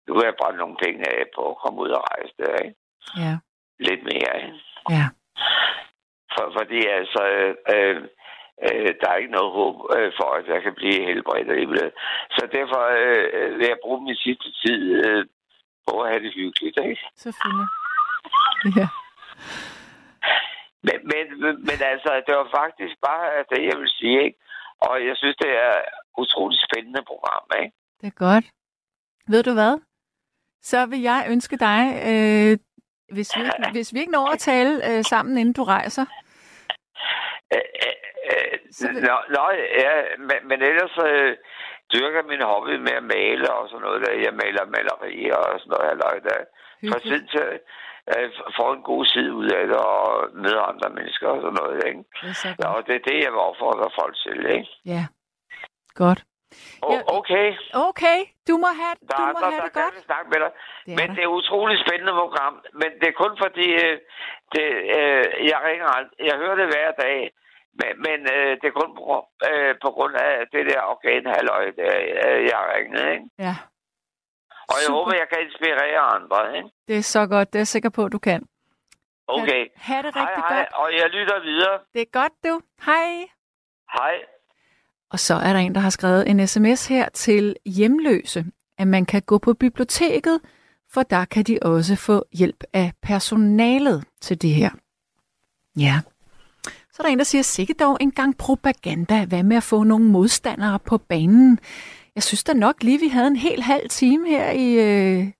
[0.08, 2.78] nu har jeg brændt nogle penge af på at komme ud og rejse der, ikke?
[3.24, 3.34] Ja,
[3.88, 4.60] Lidt mere, ikke?
[4.98, 5.06] ja.
[6.34, 7.98] For, fordi altså, øh, øh,
[8.68, 11.92] øh, der er ikke noget håb øh, for, at jeg kan blive helbredt alligevel.
[12.38, 15.26] Så derfor øh, vil jeg bruge min sidste tid øh,
[15.92, 17.04] på at have det hyggeligt, ikke?
[17.16, 17.68] Selvfølgelig.
[18.80, 18.88] Ja.
[20.88, 21.26] Men, men,
[21.68, 24.38] men altså, det var faktisk bare det, jeg vil sige, ikke?
[24.82, 25.86] Og jeg synes, det er et
[26.18, 27.76] utroligt spændende program, ikke?
[28.02, 28.46] Det er godt.
[29.28, 29.80] Ved du hvad?
[30.62, 32.58] Så vil jeg ønske dig, øh,
[33.16, 36.06] hvis, vi ikke, hvis vi ikke når at tale øh, sammen, inden du rejser,
[37.54, 37.94] Øh, øh,
[38.32, 39.46] øh, vil- Nå, nå,
[39.84, 41.38] ja, men, men ellers øh,
[41.94, 44.14] dyrker min hobby med at male og sådan noget der.
[44.26, 46.40] Jeg maler malerier og sådan noget, halløj der.
[46.90, 47.50] Fra tid til
[48.14, 48.28] øh,
[48.58, 52.02] får en god side ud af det og møder andre mennesker og sådan noget, ikke?
[52.22, 54.70] Det Ja, og det er det, jeg vil opfordre folk til, ikke?
[54.94, 55.04] Ja,
[56.04, 56.22] godt.
[56.86, 57.00] O- Ja.
[57.20, 57.48] okay,
[57.90, 58.20] Okay,
[58.50, 59.94] du må have, der du må andre, have der det godt.
[59.96, 60.52] vil snakke med dig.
[60.86, 61.14] Det Men der.
[61.16, 62.54] det er et utroligt spændende program.
[62.82, 63.96] Men det er kun fordi, øh,
[64.56, 64.68] det,
[64.98, 67.18] øh, jeg ringer ald- Jeg hører det hver dag.
[67.80, 69.04] Men, men øh, det er kun på,
[69.50, 71.92] øh, på grund af det der organhalløj, der
[72.28, 73.06] øh, jeg ringet.
[73.14, 73.26] Ikke?
[73.40, 73.56] Ja,
[74.72, 74.98] Og jeg Super.
[74.98, 76.58] håber, jeg kan inspirere andre.
[76.58, 76.70] Ikke?
[76.88, 77.48] det er så godt.
[77.54, 78.42] Det er jeg sikker på, at du kan.
[79.28, 79.68] Okay.
[79.76, 80.58] Ha' det Hej, rigtig hej.
[80.58, 80.74] godt.
[80.74, 81.80] Og jeg lytter videre.
[81.94, 82.62] Det er godt, du.
[82.86, 83.12] Hej.
[83.98, 84.16] Hej.
[85.12, 88.46] Og så er der en, der har skrevet en sms her til hjemløse,
[88.78, 90.42] at man kan gå på biblioteket,
[90.94, 94.70] for der kan de også få hjælp af personalet til det her.
[95.80, 95.96] Ja.
[96.94, 99.26] Så er der en, der siger, sikkert dog en gang propaganda.
[99.26, 101.60] Hvad med at få nogle modstandere på banen?
[102.16, 105.32] Jeg synes da nok lige, vi havde en hel halv time her i øh,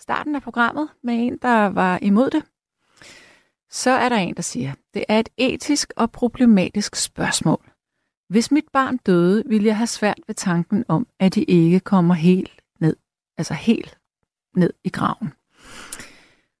[0.00, 2.44] starten af programmet med en, der var imod det.
[3.70, 7.70] Så er der en, der siger, det er et etisk og problematisk spørgsmål.
[8.28, 12.14] Hvis mit barn døde, ville jeg have svært ved tanken om, at de ikke kommer
[12.14, 12.96] helt ned,
[13.38, 13.98] altså helt
[14.56, 15.32] ned i graven.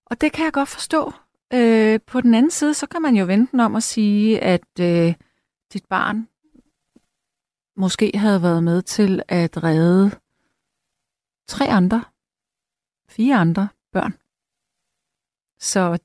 [0.06, 1.12] Og det kan jeg godt forstå.
[1.54, 5.14] Øh, på den anden side, så kan man jo vente om at sige, at øh,
[5.72, 6.28] dit barn
[7.76, 10.10] måske havde været med til at redde
[11.48, 12.04] tre andre,
[13.08, 14.14] fire andre børn.
[15.58, 15.98] Så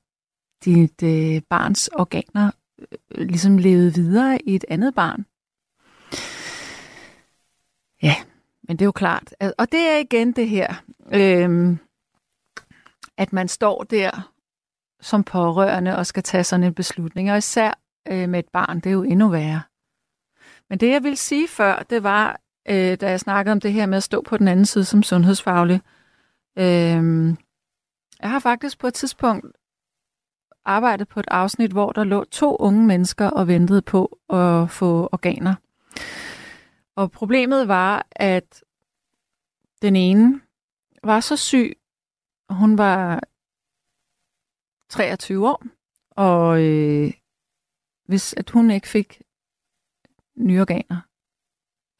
[0.64, 5.26] dit øh, barns organer øh, ligesom levede videre i et andet barn.
[8.02, 8.14] Ja,
[8.62, 9.34] men det er jo klart.
[9.58, 10.74] Og det er igen det her,
[11.12, 11.76] øh,
[13.16, 14.32] at man står der
[15.00, 17.30] som pårørende og skal tage sådan en beslutning.
[17.30, 17.78] Og især
[18.08, 19.62] øh, med et barn, det er jo endnu værre.
[20.70, 23.86] Men det jeg ville sige før, det var, øh, da jeg snakkede om det her
[23.86, 25.80] med at stå på den anden side som sundhedsfaglig.
[26.58, 27.34] Øh,
[28.20, 29.46] jeg har faktisk på et tidspunkt
[30.64, 35.08] arbejdet på et afsnit, hvor der lå to unge mennesker og ventede på at få
[35.12, 35.54] organer.
[36.96, 38.64] Og problemet var, at
[39.82, 40.40] den ene
[41.04, 41.76] var så syg,
[42.50, 43.20] hun var
[44.90, 45.62] 23 år,
[46.10, 47.12] og øh,
[48.04, 49.22] hvis at hun ikke fik
[50.36, 51.00] nye organer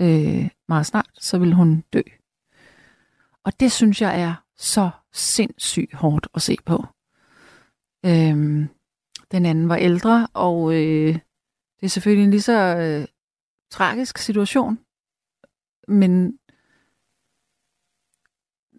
[0.00, 2.02] øh, meget snart, så ville hun dø.
[3.44, 6.84] Og det synes jeg er så sindssygt hårdt at se på.
[8.06, 8.68] Øhm,
[9.30, 11.14] den anden var ældre, og øh,
[11.80, 13.08] det er selvfølgelig en lige så øh,
[13.70, 14.78] tragisk situation.
[15.88, 16.37] Men,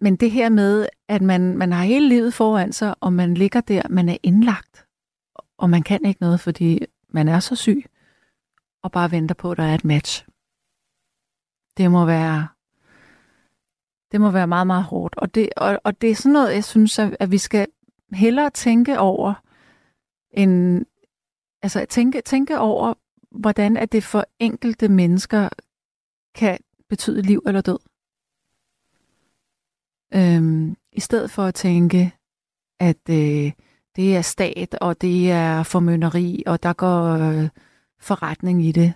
[0.00, 3.60] men det her med, at man, man har hele livet foran sig, og man ligger
[3.60, 4.86] der, man er indlagt,
[5.58, 7.84] og man kan ikke noget, fordi man er så syg,
[8.82, 10.26] og bare venter på, at der er et match.
[11.76, 12.48] Det må være
[14.12, 15.16] det må være meget, meget hårdt.
[15.16, 17.66] Og det, og, og det er sådan noget, jeg synes, at, at vi skal
[18.12, 19.34] hellere tænke over,
[20.30, 20.84] en,
[21.62, 22.94] altså tænke, tænke over,
[23.30, 25.48] hvordan at det for enkelte mennesker
[26.34, 27.78] kan betyde liv eller død.
[30.14, 32.12] Øhm, I stedet for at tænke,
[32.80, 33.52] at øh,
[33.96, 37.48] det er stat, og det er formønneri, og der går øh,
[37.98, 38.94] forretning i det.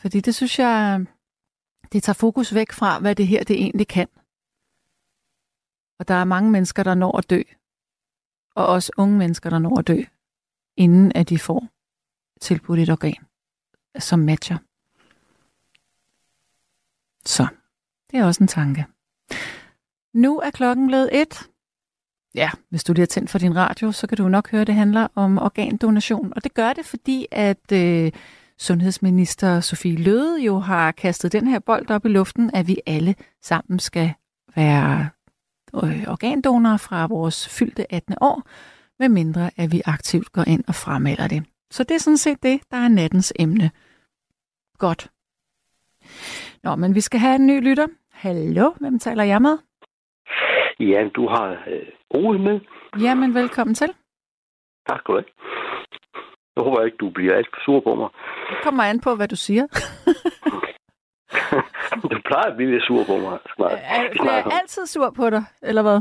[0.00, 1.06] Fordi det synes jeg,
[1.92, 4.08] det tager fokus væk fra, hvad det her det egentlig kan.
[5.98, 7.42] Og der er mange mennesker, der når at dø.
[8.54, 10.02] og også unge mennesker, der når at dø,
[10.76, 11.68] inden at de får
[12.40, 13.26] tilbudt et organ,
[13.98, 14.58] som matcher.
[17.26, 17.48] Så,
[18.10, 18.86] det er også en tanke.
[20.14, 21.48] Nu er klokken blevet et.
[22.34, 24.66] Ja, hvis du lige har tændt for din radio, så kan du nok høre, at
[24.66, 26.32] det handler om organdonation.
[26.36, 28.12] Og det gør det, fordi at øh,
[28.58, 33.14] sundhedsminister Sofie Løde jo har kastet den her bold op i luften, at vi alle
[33.42, 34.12] sammen skal
[34.56, 35.08] være
[35.74, 38.14] øh, organdonorer fra vores fyldte 18.
[38.20, 38.42] år,
[38.98, 41.44] medmindre at vi aktivt går ind og fremmelder det.
[41.70, 43.70] Så det er sådan set det, der er nattens emne.
[44.78, 45.10] Godt.
[46.62, 47.86] Nå, men vi skal have en ny lytter.
[48.10, 49.69] Hallo, hvem taler jeg med?
[50.80, 52.60] Ja, du har øh, Ole med.
[53.00, 53.88] Jamen, velkommen til.
[54.88, 55.24] Tak skal du have.
[56.56, 58.08] Jeg håber ikke, du bliver alt for sur på mig.
[58.50, 59.66] Det kommer an på, hvad du siger.
[62.10, 63.38] du plejer at blive lidt sur på mig.
[63.56, 63.72] Snart.
[63.72, 66.00] Er, er jeg altid sur på dig, eller hvad?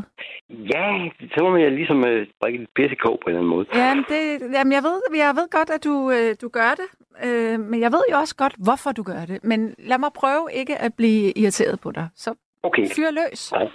[0.50, 3.66] Ja, så må jeg ligesom øh, drikke lidt pissekog på en eller anden måde.
[3.76, 6.90] Jamen, det, jamen jeg, ved, jeg ved godt, at du, øh, du gør det.
[7.26, 9.44] Øh, men jeg ved jo også godt, hvorfor du gør det.
[9.44, 12.08] Men lad mig prøve ikke at blive irriteret på dig.
[12.16, 12.88] Så Okay.
[12.96, 13.52] fyr løs.
[13.52, 13.68] Nej.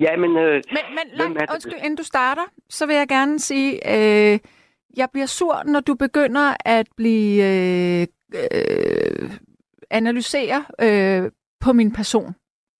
[0.00, 0.36] Ja, men...
[0.36, 0.62] Øh, Men,
[0.96, 1.50] men nej, det?
[1.54, 4.38] undskyld, inden du starter, så vil jeg gerne sige, øh,
[4.96, 9.30] jeg bliver sur, når du begynder at blive øh, øh,
[9.90, 11.30] analysere øh,
[11.60, 12.34] på min person.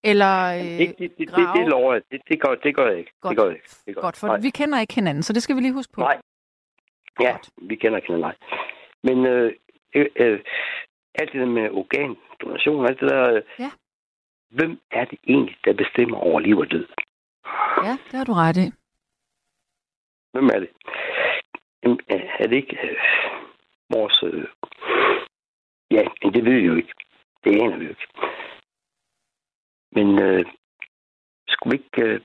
[0.04, 1.58] Eller øh, det, det, det, det, grave.
[1.60, 2.02] det lover jeg.
[2.10, 3.12] Det, det, gør, det gør jeg ikke.
[3.20, 3.30] Godt.
[3.30, 3.68] Det gør jeg ikke.
[3.86, 4.02] Det gør.
[4.02, 4.38] godt, for Nej.
[4.40, 6.00] vi kender ikke hinanden, så det skal vi lige huske på.
[6.00, 6.18] Nej.
[7.20, 7.50] Ja, Godt.
[7.62, 8.36] vi kender ikke hinanden, nej.
[9.02, 9.52] Men øh,
[9.94, 10.40] øh, øh,
[11.14, 13.34] alt det der med organdonation, alt det der...
[13.34, 13.70] Øh, Ja.
[14.50, 16.86] Hvem er det egentlig, der bestemmer over liv og død?
[17.84, 18.66] Ja, det har du ret i.
[20.32, 20.70] Hvem er det?
[21.82, 22.96] Jamen, øh, er det ikke øh,
[23.90, 24.22] vores...
[24.22, 24.46] Øh...
[25.90, 26.94] Ja, men det ved vi jo ikke.
[27.44, 28.06] Det aner vi jo ikke.
[29.92, 30.44] Men øh,
[31.48, 32.20] skulle vi ikke øh,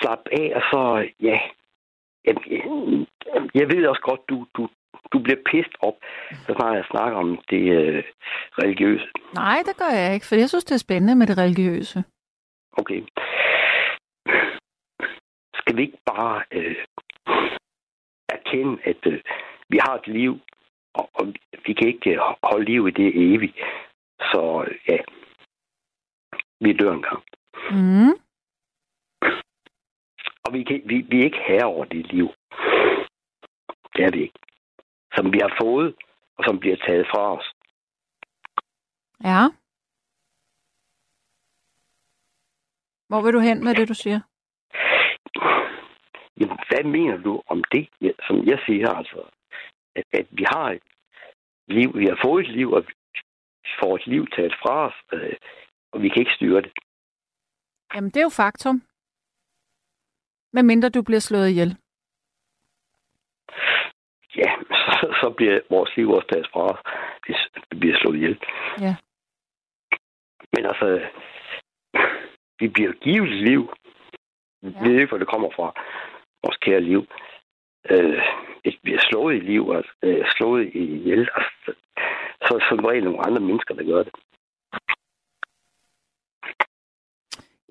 [0.00, 1.10] slappe af, og så...
[1.20, 1.40] Ja,
[2.26, 2.62] Jamen, jeg,
[3.54, 4.68] jeg ved også godt, du, du,
[5.12, 5.94] du bliver pist op,
[6.46, 8.04] så snart jeg snakker om det øh,
[8.62, 9.08] religiøse.
[9.34, 12.04] Nej, det gør jeg ikke, for jeg synes, det er spændende med det religiøse.
[12.72, 13.00] Okay.
[15.70, 16.86] Skal vi ikke bare øh,
[18.28, 19.20] erkende, at øh,
[19.68, 20.40] vi har et liv,
[20.94, 21.26] og, og
[21.66, 23.56] vi kan ikke øh, holde liv i det evigt.
[24.20, 24.98] Så øh, ja,
[26.60, 27.22] vi dør engang.
[27.70, 28.14] Mm.
[30.44, 32.28] Og vi, kan, vi, vi er ikke herre over det liv.
[33.94, 34.38] Det er vi ikke.
[35.14, 35.94] Som vi har fået,
[36.38, 37.52] og som bliver taget fra os.
[39.24, 39.42] Ja.
[43.08, 44.29] Hvor vil du hen med det, du siger?
[46.40, 47.88] Jamen, hvad mener du om det,
[48.26, 49.22] som jeg siger, altså?
[49.96, 50.82] At, at vi har et
[51.68, 52.92] liv, vi har fået et liv, og vi
[53.80, 55.36] får et liv taget fra os, øh,
[55.92, 56.72] og vi kan ikke styre det.
[57.94, 58.82] Jamen, det er jo faktum.
[60.52, 61.76] Med mindre du bliver slået ihjel.
[64.36, 64.50] Ja,
[64.84, 66.80] så, så bliver vores liv også taget fra os,
[67.26, 67.38] hvis
[67.70, 68.38] vi bliver slået ihjel.
[68.80, 68.96] Ja.
[70.52, 71.08] Men altså,
[72.58, 73.62] vi bliver givet et liv.
[74.62, 74.82] Vi Ja.
[74.82, 75.68] ved ikke, hvor det kommer fra.
[76.44, 77.06] Vores kære liv.
[77.90, 78.18] Øh,
[78.64, 81.72] vi bliver slået i liv, altså, øh, slået ihjel, altså,
[82.42, 84.12] så er det som regel nogle andre mennesker, der gør det.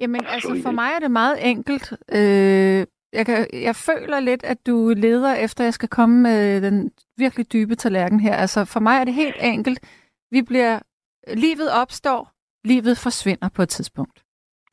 [0.01, 1.93] Jamen, altså for mig er det meget enkelt.
[2.11, 6.61] Øh, jeg, kan, jeg føler lidt, at du leder efter, at jeg skal komme med
[6.61, 8.35] den virkelig dybe tallerken her.
[8.35, 9.79] Altså for mig er det helt enkelt.
[10.31, 10.79] Vi bliver...
[11.27, 12.31] Livet opstår,
[12.63, 14.23] livet forsvinder på et tidspunkt.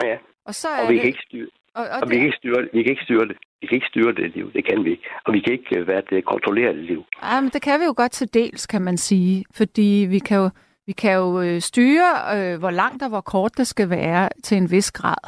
[0.03, 0.19] Ja.
[0.45, 1.01] Og så er Og vi det...
[1.01, 1.49] kan ikke styre,
[1.79, 2.71] og, og og vi det, kan ikke styre det.
[2.73, 3.37] Vi kan ikke styre det.
[3.61, 4.53] Vi kan ikke styre det liv.
[4.53, 5.09] Det kan vi ikke.
[5.25, 7.05] Og vi kan ikke øh, være det kontrollere det liv.
[7.23, 9.45] Ej, men det kan vi jo godt til dels, kan man sige.
[9.55, 10.51] Fordi vi kan jo,
[10.87, 14.57] vi kan jo øh, styre, øh, hvor langt og hvor kort det skal være til
[14.59, 15.23] en vis grad.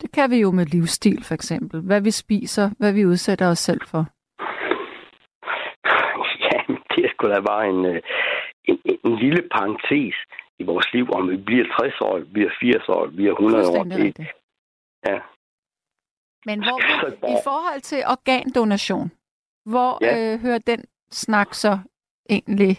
[0.00, 1.80] Det kan vi jo med livsstil, for eksempel.
[1.80, 4.04] Hvad vi spiser, hvad vi udsætter os selv for.
[6.44, 6.58] Ja,
[6.90, 8.00] det er sgu da bare en, øh,
[8.64, 10.14] en, en, en lille parentes
[10.58, 13.68] i vores liv, om vi bliver 60 år, vi bliver 80 år, vi bliver 100
[13.68, 13.84] år.
[13.84, 14.26] Det.
[15.04, 15.20] Ja.
[16.46, 16.78] Men hvor,
[17.28, 19.10] i forhold til organdonation,
[19.64, 20.32] hvor Ja.
[20.34, 21.78] øh, hører den snak så
[22.30, 22.78] egentlig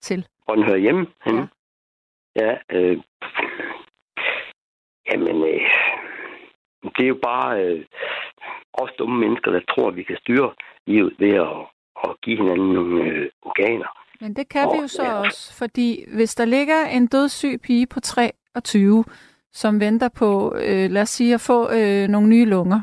[0.00, 0.26] til?
[0.44, 1.48] Hvor den hører hjemme henne.
[2.36, 3.02] Ja, ja øh,
[5.12, 5.60] jamen, øh,
[6.96, 7.86] det er jo bare øh,
[8.72, 10.54] os dumme mennesker, der tror, at vi kan styre
[10.86, 11.56] livet ved at,
[12.04, 13.88] at give hinanden nogle øh, organer.
[14.20, 15.12] Men det kan vi Åh, jo så ja.
[15.14, 19.04] også, fordi hvis der ligger en dødssyg pige på 23,
[19.52, 22.80] som venter på, øh, lad os sige, at få øh, nogle nye lunger,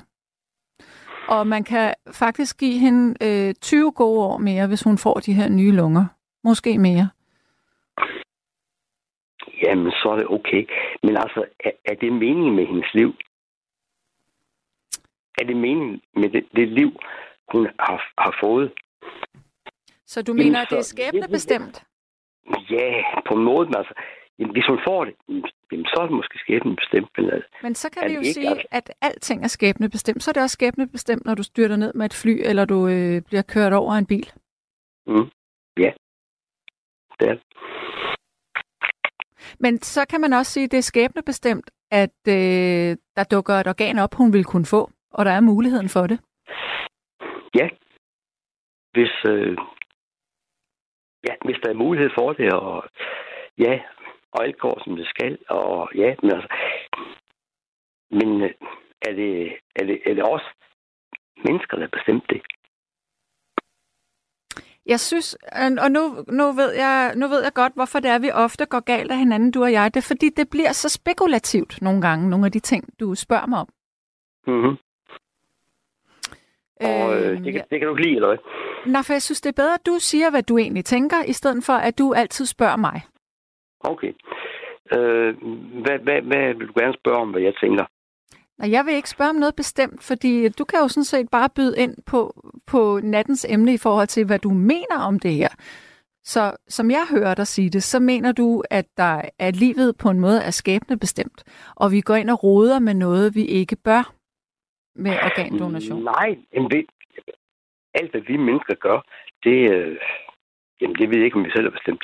[1.28, 5.34] og man kan faktisk give hende øh, 20 gode år mere, hvis hun får de
[5.34, 6.06] her nye lunger.
[6.44, 7.10] Måske mere.
[9.64, 10.68] Jamen, så er det okay.
[11.04, 13.14] Men altså, er, er det meningen med hendes liv?
[15.42, 16.92] er det meningen med det, det liv,
[17.54, 18.72] hun har, har fået?
[20.06, 21.84] Så du Jamen, mener, at det er så- skæbnebestemt?
[22.70, 23.94] Ja, på en måde, altså,
[24.40, 25.14] jamen, hvis hun får det,
[25.72, 27.10] jamen, så er det måske skæbnen bestemt.
[27.18, 28.68] Men, altså, Men så kan vi jo ikke, sige, altså?
[28.72, 30.24] at alting er skæbnebestemt.
[30.24, 33.22] Så er det også skæbnebestemt, når du styrter ned med et fly, eller du øh,
[33.22, 34.28] bliver kørt over en bil.
[35.08, 35.28] mm,
[35.78, 35.92] ja,
[37.20, 37.44] det er det.
[39.60, 43.68] Men så kan man også sige, at det er skæbnebestemt, at øh, der dukker et
[43.68, 46.20] organ op, hun vil kunne få, og der er muligheden for det.
[47.56, 47.68] Ja,
[48.92, 49.58] hvis, øh,
[51.28, 52.84] ja, hvis der er mulighed for det, og
[53.58, 53.80] ja,
[54.32, 56.50] og alt går som det skal, og ja, men altså,
[58.12, 58.54] men øh,
[59.02, 60.50] er det, er det, er det også
[61.46, 62.42] mennesker, der har bestemt det?
[64.86, 68.20] Jeg synes, øh, og nu, nu, ved jeg, nu ved jeg godt, hvorfor det er,
[68.20, 69.94] vi ofte går galt af hinanden, du og jeg.
[69.94, 73.46] Det er fordi, det bliver så spekulativt nogle gange, nogle af de ting, du spørger
[73.46, 73.70] mig om.
[74.48, 74.78] Mm-hmm.
[76.82, 77.58] Og øh, Øhm, det, ja.
[77.58, 78.38] kan, det kan du ikke lide, eller hvad?
[78.94, 81.34] Nå, for jeg synes, det er bedre, at du siger, hvad du egentlig tænker, i
[81.34, 83.02] stedet for, at du altid spørger mig.
[83.80, 84.14] Okay.
[84.96, 85.36] Øh,
[85.84, 87.86] hvad, hvad, hvad vil du gerne spørge om, hvad jeg tænker?
[88.58, 91.50] Nej, jeg vil ikke spørge om noget bestemt, fordi du kan jo sådan set bare
[91.56, 92.20] byde ind på,
[92.68, 95.50] på nattens emne i forhold til, hvad du mener om det her.
[96.24, 100.10] Så som jeg hører dig sige det, så mener du, at der at livet på
[100.10, 101.44] en måde er skæbne bestemt,
[101.76, 104.14] og vi går ind og roder med noget, vi ikke bør
[104.96, 106.04] med organdonation.
[106.04, 106.86] Nej, jamen, det,
[107.94, 109.00] alt hvad vi mennesker gør,
[109.44, 109.98] det, øh,
[110.82, 112.04] jamen, det ved jeg ikke, om vi selv har bestemt.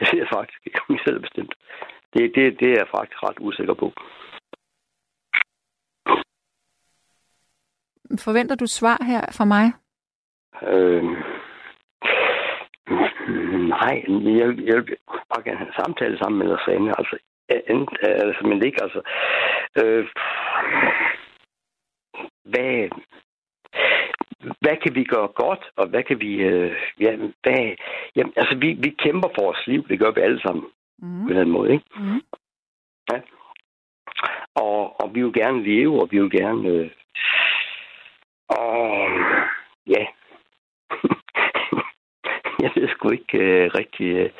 [0.04, 1.54] Det ved jeg faktisk ikke, om vi selv bestemt.
[2.12, 3.92] Det, det, det er jeg faktisk ret usikker på.
[8.18, 9.66] Forventer du svar her fra mig?
[10.72, 11.04] Øh,
[13.68, 13.94] nej,
[14.40, 14.96] jeg, jeg vil
[15.30, 16.98] bare gerne have en samtale sammen med os Anne.
[16.98, 17.16] Altså,
[17.48, 19.00] enten, altså, men ikke, altså...
[19.82, 20.06] Øh,
[22.44, 22.88] hvad,
[24.60, 26.34] hvad kan vi gøre godt, og hvad kan vi...
[26.34, 27.76] Øh, ja, hvad,
[28.16, 30.64] jamen, altså, vi, vi kæmper for vores liv, det gør vi alle sammen
[31.02, 31.26] Mm.
[31.26, 31.84] på den måde, ikke?
[31.96, 32.20] Mm.
[34.54, 36.68] Og, og vi vil gerne leve, og vi vil gerne...
[36.68, 36.90] Øh,
[38.48, 39.08] og
[39.86, 40.04] ja.
[42.62, 44.30] jeg ved sgu ikke øh, rigtig, øh,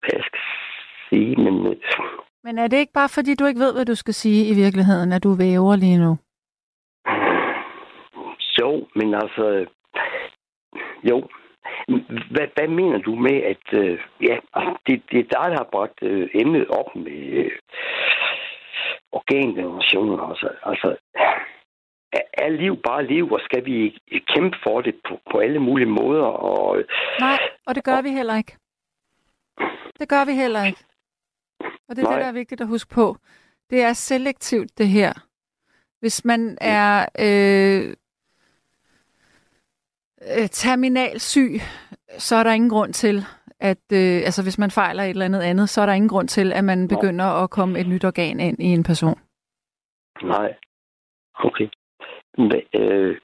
[0.00, 0.40] hvad jeg skal
[1.08, 1.76] sige, men øh,
[2.44, 5.12] Men er det ikke bare, fordi du ikke ved, hvad du skal sige i virkeligheden,
[5.12, 6.18] at du væver lige nu?
[8.60, 9.66] Jo, men altså,
[11.10, 11.28] jo.
[12.34, 13.98] Hvad, hvad mener du med, at øh,
[14.28, 14.36] ja,
[14.86, 17.50] det, det er dig, der har bragt øh, emnet op med øh,
[19.12, 20.22] organdonationer.
[20.30, 20.96] Altså, altså,
[22.12, 23.98] er, liv bare liv, og skal vi
[24.34, 26.24] kæmpe for det på, på alle mulige måder?
[26.24, 26.84] Og, øh,
[27.20, 28.56] Nej, og det gør vi heller ikke.
[30.00, 30.84] Det gør vi heller ikke.
[31.88, 32.12] Og det er Nej.
[32.12, 33.16] det, der er vigtigt at huske på.
[33.70, 35.12] Det er selektivt, det her.
[36.00, 37.96] Hvis man er øh,
[40.22, 41.60] øh, terminalsyg,
[42.18, 43.24] så er der ingen grund til,
[43.60, 46.28] at øh, altså hvis man fejler et eller andet andet, så er der ingen grund
[46.28, 49.18] til, at man begynder at komme et nyt organ ind i en person.
[50.22, 50.54] nej.
[51.34, 51.68] Okay.
[52.38, 53.16] Men, øh,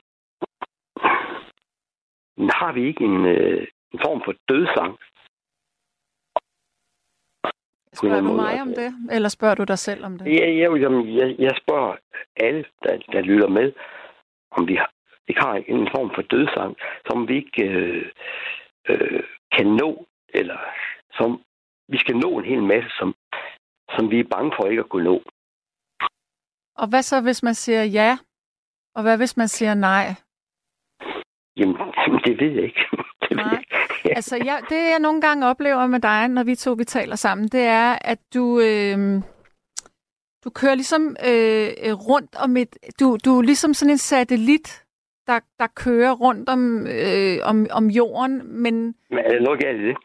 [2.61, 4.99] har vi ikke en, øh, en form for dødsang?
[7.94, 10.26] Spørger du mig om det, eller spørger du dig selv om det?
[10.26, 11.97] Jeg, jeg, jeg, jeg, jeg spørger
[12.36, 13.72] alle, der, der lytter med,
[14.51, 14.90] om vi har,
[15.28, 18.06] ikke har en form for dødsang, som vi ikke øh,
[18.88, 19.22] øh,
[19.52, 20.58] kan nå, eller
[21.12, 21.40] som
[21.88, 23.14] vi skal nå en hel masse, som,
[23.96, 25.22] som vi er bange for ikke at kunne nå.
[26.76, 28.18] Og hvad så, hvis man siger ja?
[28.94, 30.14] Og hvad hvis man siger nej?
[31.56, 31.76] Jamen,
[32.26, 32.86] det ved jeg ikke.
[33.28, 33.52] Det ved Nej.
[33.52, 33.76] jeg ikke.
[34.16, 37.48] Altså, jeg, det jeg nogle gange oplever med dig, når vi to vi taler sammen,
[37.48, 39.22] det er, at du, øh,
[40.44, 42.76] du kører ligesom øh, rundt om et...
[43.00, 44.86] Du, du er ligesom sådan en satellit,
[45.26, 48.74] der, der kører rundt om, øh, om, om jorden, men
[49.10, 49.96] Men er der noget galt i det?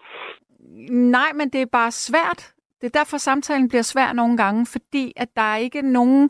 [0.91, 2.53] nej, men det er bare svært.
[2.81, 6.29] Det er derfor, samtalen bliver svær nogle gange, fordi at der er ikke nogen...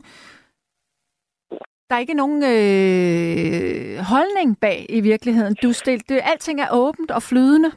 [1.90, 5.56] Der er ikke nogen øh, holdning bag i virkeligheden.
[5.62, 7.70] Du stil, det, alting er åbent og flydende.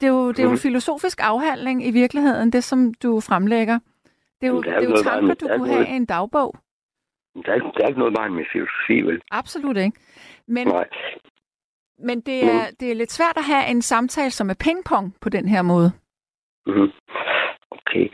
[0.00, 0.58] Det er jo, det er jo en Mhm.
[0.60, 3.78] filosofisk afhandling i virkeligheden, det som du fremlægger.
[4.40, 6.54] Det er jo, det er jo tanker, du kunne have i en dagbog.
[7.34, 9.20] Der er, ikke- der er ikke noget vejen med filosofi, vel?
[9.30, 9.98] Absolut ikke.
[10.48, 10.88] Men, Nej.
[11.98, 15.28] men det, er, det er lidt svært at have en samtale, som er pingpong på
[15.28, 15.92] den her måde.
[16.66, 16.90] Mm-hmm.
[17.70, 18.08] Okay.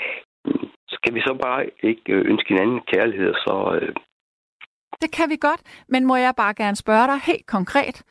[0.44, 0.68] Mm.
[0.88, 3.78] Skal vi så bare ikke øh, ønske hinanden kærlighed, så...
[3.82, 3.94] Øh,
[5.02, 8.02] Det kan vi godt, men må jeg bare gerne spørge dig helt konkret.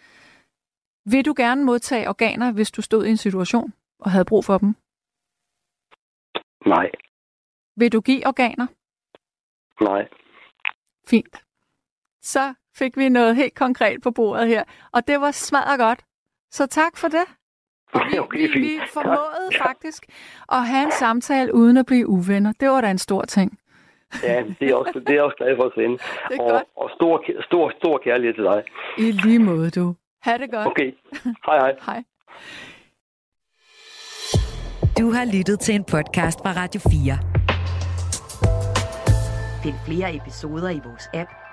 [1.06, 4.58] Vil du gerne modtage organer, hvis du stod i en situation og havde brug for
[4.58, 4.76] dem?
[6.66, 6.92] nej,
[7.76, 8.68] Vil du give organer?
[9.84, 10.08] nej.
[11.08, 11.44] Fint.
[12.22, 14.64] så fik vi noget helt konkret på bordet her.
[14.92, 16.00] Og det var smadret godt.
[16.52, 17.24] Så tak for det.
[18.12, 18.66] Vi, Okay, vi, fint.
[18.66, 19.66] vi formåede Ja.
[19.66, 20.06] faktisk
[20.52, 22.54] at have en samtale uden at blive uvenner.
[22.60, 23.58] Det var da en stor ting.
[24.24, 25.98] Ja, det er også, det er også glad for at sende.
[26.30, 26.64] Det er og, godt.
[26.78, 28.64] og stor, stor, stor kærlighed til dig.
[28.98, 29.96] I lige måde, du.
[30.22, 30.68] Ha' det godt.
[30.68, 30.92] Okay.
[31.46, 31.76] Hej, hej.
[31.86, 32.04] Hej.
[35.00, 37.18] Du har lyttet til en podcast fra Radio 4.
[39.64, 41.30] Find flere episoder i vores app,